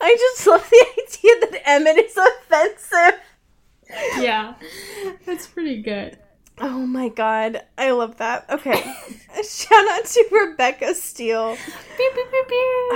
[0.00, 3.20] I just love the idea that Emmett is offensive.
[4.18, 4.54] yeah,
[5.24, 6.18] that's pretty good.
[6.60, 8.44] Oh my god, I love that.
[8.50, 8.80] Okay,
[9.48, 11.56] shout out to Rebecca Steele.
[11.96, 12.88] Pew, pew, pew, pew.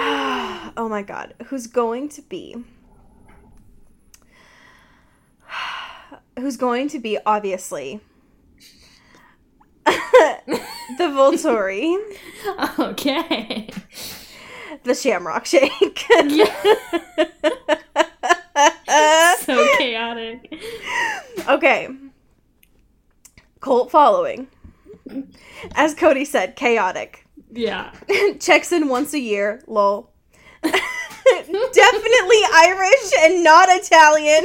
[0.76, 2.56] oh my god, who's going to be?
[6.38, 8.00] Who's going to be obviously
[9.86, 10.60] the
[11.00, 11.96] Volturi,
[12.78, 13.68] Okay.
[14.84, 16.04] the Shamrock Shake.
[19.40, 20.54] So chaotic.
[21.48, 21.88] okay.
[23.60, 24.46] Cult following.
[25.74, 27.26] As Cody said, chaotic.
[27.52, 27.92] Yeah.
[28.40, 30.10] Checks in once a year, lol.
[30.62, 34.44] definitely Irish and not Italian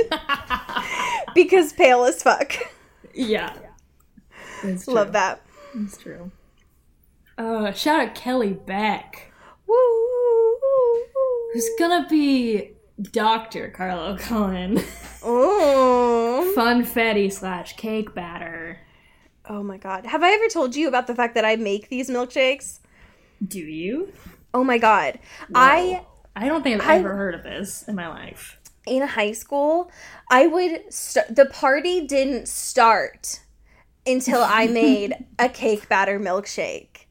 [1.36, 2.54] because pale as fuck.
[3.14, 3.54] Yeah.
[4.64, 4.94] That's true.
[4.94, 5.42] Love that.
[5.76, 6.32] That's true.
[7.38, 9.32] Uh, shout out Kelly Beck,
[9.68, 9.76] Woo.
[11.54, 12.72] who's gonna be
[13.12, 13.70] Dr.
[13.70, 14.80] Carlo Cullen.
[15.26, 16.54] Ooh.
[16.58, 18.80] Funfetti slash cake batter.
[19.50, 20.06] Oh my god.
[20.08, 22.80] Have I ever told you about the fact that I make these milkshakes?
[23.48, 24.12] Do you?
[24.54, 25.20] Oh my god.
[25.54, 26.04] I
[26.36, 28.58] I don't think I've I- ever heard of this in my life.
[28.88, 29.92] in high school,
[30.32, 33.42] I would start the party didn't start
[34.08, 37.06] until I made a cake batter milkshake.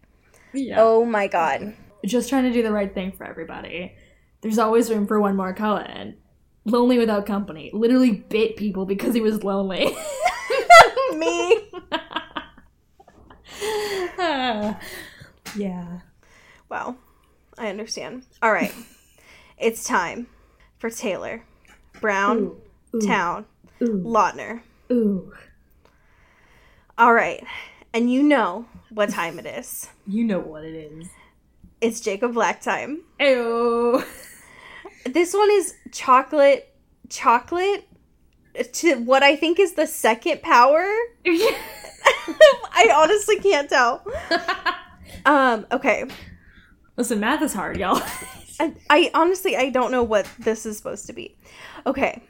[0.52, 0.76] Yeah.
[0.78, 1.74] Oh my god.
[2.04, 3.92] Just trying to do the right thing for everybody.
[4.40, 6.16] There's always room for one more Cullen.
[6.64, 7.70] Lonely without company.
[7.72, 9.96] Literally bit people because he was lonely.
[11.14, 11.58] Me.
[14.18, 14.78] Ah.
[15.56, 16.00] yeah.
[16.68, 16.96] Wow.
[17.58, 18.24] I understand.
[18.42, 18.74] All right.
[19.58, 20.26] it's time
[20.78, 21.44] for Taylor,
[22.00, 22.56] Brown,
[23.06, 23.46] Town,
[23.82, 24.02] Ooh.
[24.04, 24.62] Lautner.
[24.92, 25.32] Ooh.
[26.98, 27.44] All right.
[27.92, 29.88] And you know what time it is.
[30.08, 31.08] You know what it is.
[31.80, 33.02] It's Jacob Black time.
[33.18, 34.06] Ayo.
[35.04, 36.72] This one is chocolate
[37.08, 37.88] chocolate
[38.74, 40.86] to what I think is the second power.
[41.26, 44.06] I honestly can't tell.
[45.24, 46.04] Um, okay.
[46.96, 48.00] Listen, math is hard, y'all.
[48.60, 51.36] I, I honestly I don't know what this is supposed to be.
[51.84, 52.22] Okay.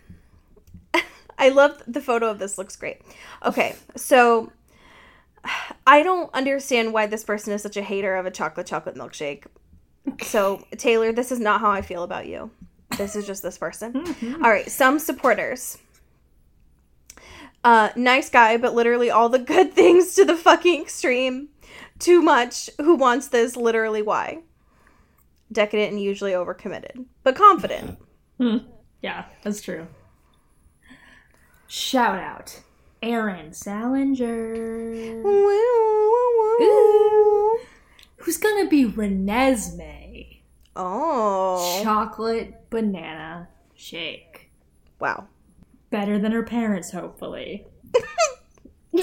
[1.39, 3.03] I love the photo of this looks great.
[3.45, 3.77] Okay.
[3.97, 4.51] So
[5.87, 9.45] I don't understand why this person is such a hater of a chocolate chocolate milkshake.
[10.23, 12.51] So, Taylor, this is not how I feel about you.
[12.97, 13.97] This is just this person.
[14.43, 15.79] All right, some supporters.
[17.65, 21.49] Uh, nice guy, but literally all the good things to the fucking extreme.
[21.99, 22.71] Too much.
[22.79, 23.57] Who wants this?
[23.57, 24.43] Literally, why?
[25.51, 27.99] Decadent and usually overcommitted, but confident.
[29.03, 29.89] yeah, that's true.
[31.67, 32.61] Shout out.
[33.03, 35.23] Aaron Salinger.
[35.23, 37.59] Woo, woo, woo.
[38.19, 40.41] Who's gonna be Renesmee?
[40.75, 44.51] Oh, Chocolate banana shake.
[44.99, 45.27] wow.
[45.91, 47.65] Better than her parents, hopefully.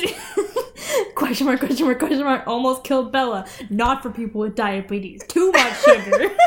[1.15, 2.45] question mark, question mark, question mark.
[2.45, 3.47] Almost killed Bella.
[3.69, 5.21] Not for people with diabetes.
[5.27, 6.29] Too much sugar.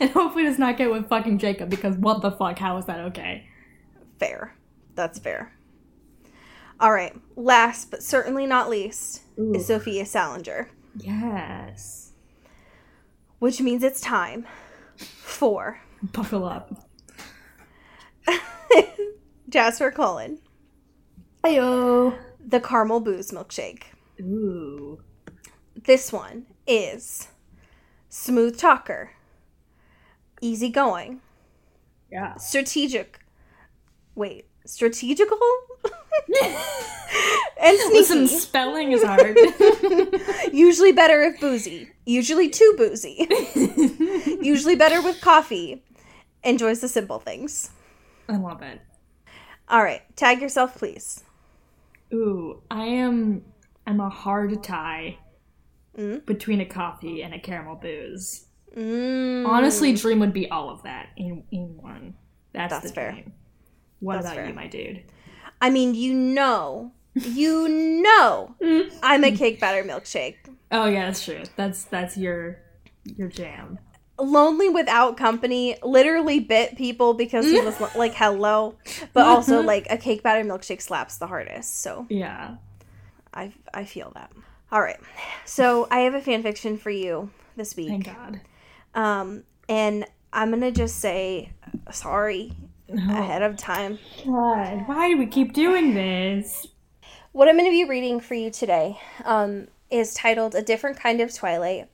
[0.00, 2.58] and hopefully does not get with fucking Jacob because what the fuck?
[2.58, 3.46] How is that okay?
[4.18, 4.54] Fair.
[4.94, 5.52] That's fair.
[6.80, 7.14] All right.
[7.36, 12.12] Last but certainly not least is Sophia Salinger, Yes.
[13.38, 14.46] which means it's time
[14.96, 16.86] for Buckle up.
[19.48, 20.38] Jasper Cullen,
[21.44, 22.18] Ayo.
[22.44, 23.84] the caramel booze milkshake.
[24.20, 25.00] Ooh.
[25.74, 27.28] This one is
[28.08, 29.12] smooth talker,
[30.40, 31.20] easygoing,
[32.10, 32.36] Yeah.
[32.36, 33.20] strategic.
[34.16, 35.38] Wait, strategical?
[37.60, 37.92] and sneaky.
[37.98, 39.36] Listen, spelling is hard.
[40.52, 41.90] Usually better if boozy.
[42.04, 43.26] Usually too boozy.
[44.42, 45.84] Usually better with coffee.
[46.42, 47.70] Enjoys the simple things.
[48.28, 48.80] I love it.
[49.68, 51.22] All right, tag yourself, please.
[52.12, 53.42] Ooh, I am.
[53.86, 55.18] I'm a hard tie
[55.96, 56.26] Mm.
[56.26, 58.44] between a coffee and a caramel booze.
[58.76, 62.12] Mm, Honestly, dream would be all of that in in one.
[62.52, 63.12] That's, That's the fair.
[63.12, 63.32] dream.
[64.00, 64.48] What That's about fair.
[64.48, 65.02] you, my dude?
[65.60, 68.54] I mean, you know, you know,
[69.02, 70.36] I'm a cake batter milkshake.
[70.70, 71.42] Oh yeah, that's true.
[71.56, 72.58] That's that's your
[73.04, 73.78] your jam.
[74.18, 78.76] Lonely without company literally bit people because he was like hello,
[79.12, 81.80] but also like a cake batter milkshake slaps the hardest.
[81.80, 82.56] So Yeah.
[83.32, 84.32] I I feel that.
[84.72, 84.98] All right,
[85.44, 87.88] so I have a fan fiction for you this week.
[87.88, 88.40] Thank God.
[88.94, 91.52] Um, and I'm gonna just say
[91.92, 92.52] sorry
[92.88, 93.98] ahead of time.
[94.24, 96.66] God, why do we keep doing this?
[97.32, 101.34] What I'm gonna be reading for you today um, is titled "A Different Kind of
[101.34, 101.88] Twilight,"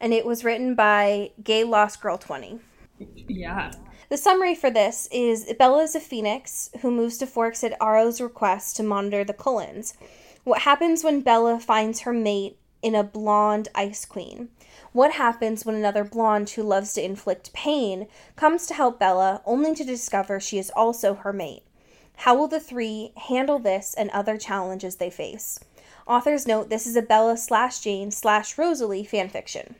[0.00, 2.60] and it was written by Gay Lost Girl 20.
[3.28, 3.72] Yeah.
[4.08, 8.20] The summary for this is Bella is a phoenix who moves to Forks at Aro's
[8.20, 9.94] request to monitor the Cullens.
[10.44, 14.48] What happens when Bella finds her mate in a blonde ice queen?
[14.96, 19.74] What happens when another blonde who loves to inflict pain comes to help Bella only
[19.74, 21.64] to discover she is also her mate?
[22.16, 25.60] How will the three handle this and other challenges they face?
[26.06, 29.74] Authors note this is a Bella slash Jane slash Rosalie fanfiction.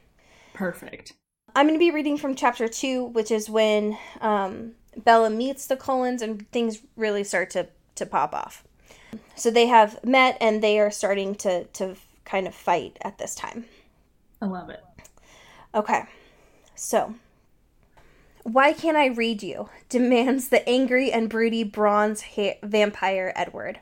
[0.52, 1.14] Perfect.
[1.54, 5.78] I'm going to be reading from chapter two, which is when um, Bella meets the
[5.78, 8.64] Cullens and things really start to, to pop off.
[9.34, 11.96] So they have met and they are starting to, to
[12.26, 13.64] kind of fight at this time.
[14.42, 14.82] I love it.
[15.76, 16.04] Okay.
[16.74, 17.14] So,
[18.44, 19.68] why can't I read you?
[19.90, 23.80] demands the angry and broody bronze ha- vampire Edward.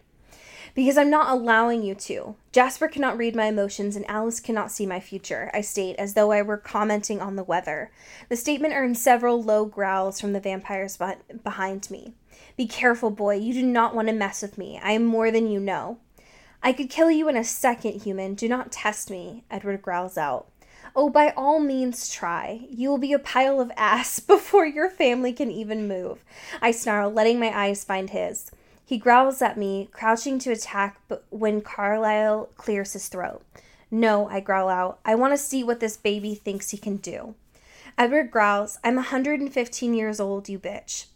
[0.74, 2.34] Because I'm not allowing you to.
[2.50, 6.32] Jasper cannot read my emotions and Alice cannot see my future, I state, as though
[6.32, 7.92] I were commenting on the weather.
[8.28, 10.98] The statement earned several low growls from the vampires
[11.44, 12.14] behind me.
[12.56, 13.36] Be careful, boy.
[13.36, 14.80] You do not want to mess with me.
[14.82, 15.98] I am more than you know.
[16.60, 18.34] I could kill you in a second, human.
[18.34, 20.48] Do not test me, Edward growls out.
[20.96, 22.66] Oh, by all means, try.
[22.70, 26.24] You will be a pile of ass before your family can even move.
[26.62, 28.50] I snarl, letting my eyes find his.
[28.84, 33.42] He growls at me, crouching to attack but when Carlisle clears his throat.
[33.90, 34.98] No, I growl out.
[35.04, 37.34] I want to see what this baby thinks he can do.
[37.96, 41.06] Edward growls, I'm a 115 years old, you bitch.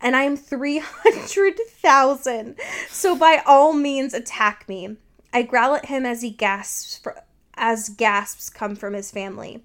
[0.00, 2.56] And I am 300,000.
[2.88, 4.96] So by all means, attack me.
[5.32, 7.22] I growl at him as he gasps for,
[7.62, 9.62] as gasps come from his family.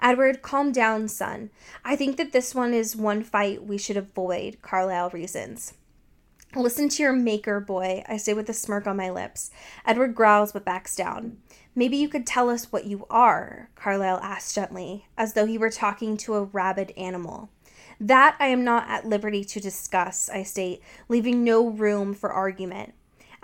[0.00, 1.50] Edward, calm down, son.
[1.84, 5.74] I think that this one is one fight we should avoid, Carlisle reasons.
[6.56, 9.50] Listen to your maker, boy, I say with a smirk on my lips.
[9.84, 11.36] Edward growls but backs down.
[11.74, 15.70] Maybe you could tell us what you are, Carlisle asks gently, as though he were
[15.70, 17.50] talking to a rabid animal.
[18.00, 22.94] That I am not at liberty to discuss, I state, leaving no room for argument.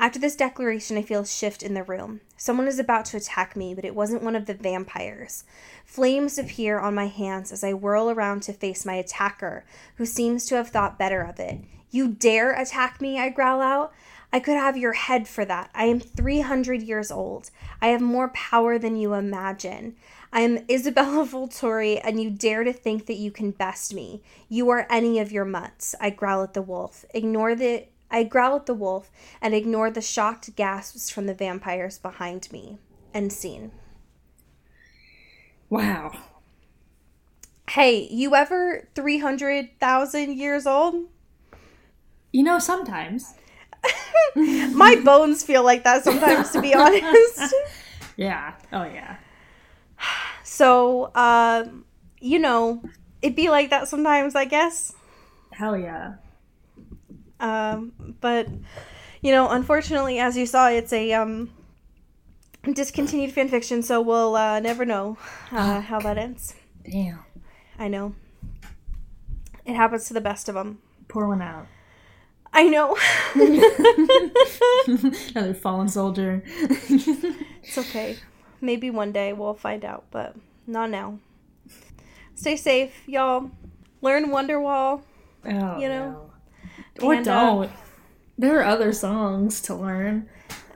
[0.00, 2.22] After this declaration, I feel a shift in the room.
[2.38, 5.44] Someone is about to attack me, but it wasn't one of the vampires.
[5.84, 9.62] Flames appear on my hands as I whirl around to face my attacker,
[9.96, 11.60] who seems to have thought better of it.
[11.90, 13.92] You dare attack me, I growl out.
[14.32, 15.68] I could have your head for that.
[15.74, 17.50] I am 300 years old.
[17.82, 19.96] I have more power than you imagine.
[20.32, 24.22] I am Isabella Volturi, and you dare to think that you can best me.
[24.48, 25.94] You are any of your mutts.
[26.00, 27.04] I growl at the wolf.
[27.12, 31.98] Ignore the I growl at the wolf and ignore the shocked gasps from the vampires
[31.98, 32.78] behind me.
[33.14, 33.72] End scene.
[35.68, 36.12] Wow.
[37.70, 41.06] Hey, you ever 300,000 years old?
[42.32, 43.34] You know, sometimes.
[44.34, 47.54] My bones feel like that sometimes, to be honest.
[48.16, 48.52] Yeah.
[48.70, 49.16] Oh, yeah.
[50.44, 51.86] So, um,
[52.20, 52.82] you know,
[53.22, 54.92] it'd be like that sometimes, I guess.
[55.52, 56.16] Hell yeah.
[57.40, 58.48] Um, but,
[59.22, 61.50] you know, unfortunately, as you saw, it's a um,
[62.72, 65.16] discontinued fanfiction, so we'll uh, never know
[65.52, 66.54] uh, oh, how that ends.
[66.88, 67.20] Damn.
[67.78, 68.14] I know.
[69.64, 70.78] It happens to the best of them.
[71.08, 71.66] Pour one out.
[72.52, 72.96] I know.
[75.34, 76.42] Another fallen soldier.
[76.46, 78.16] it's okay.
[78.60, 80.36] Maybe one day we'll find out, but
[80.66, 81.18] not now.
[82.34, 83.50] Stay safe, y'all.
[84.02, 85.02] Learn Wonderwall.
[85.44, 86.10] Oh, you know.
[86.10, 86.29] No.
[87.02, 87.64] Or and, uh, don't.
[87.64, 87.72] Uh,
[88.38, 90.28] there are other songs to learn.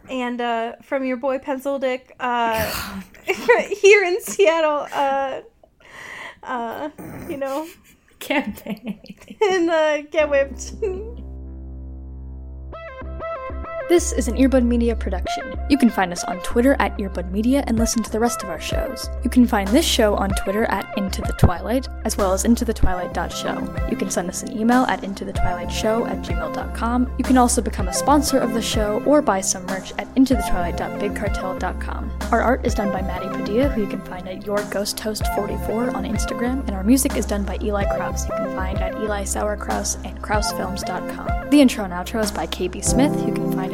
[0.08, 5.40] And uh, from your boy Pencil Dick, uh, here in Seattle, uh,
[6.42, 6.90] uh,
[7.28, 7.66] you know,
[8.18, 9.00] campaign
[9.50, 10.74] and uh, get whipped.
[13.86, 15.60] This is an Earbud Media production.
[15.68, 18.48] You can find us on Twitter at Earbud Media and listen to the rest of
[18.48, 19.10] our shows.
[19.22, 22.64] You can find this show on Twitter at Into the Twilight, as well as Into
[22.64, 23.88] the Twilight.show.
[23.90, 27.12] You can send us an email at Into the Twilight Show at gmail.com.
[27.18, 30.34] You can also become a sponsor of the show or buy some merch at Into
[30.34, 32.10] the Twilight.bigcartel.com.
[32.32, 35.26] Our art is done by Maddie Padilla, who you can find at Your Ghost Toast
[35.34, 38.94] 44 on Instagram, and our music is done by Eli Kraus, you can find at
[38.94, 41.50] Eli Sauerkraus and KrausFilms.com.
[41.50, 43.73] The intro and outro is by KB Smith, who you can find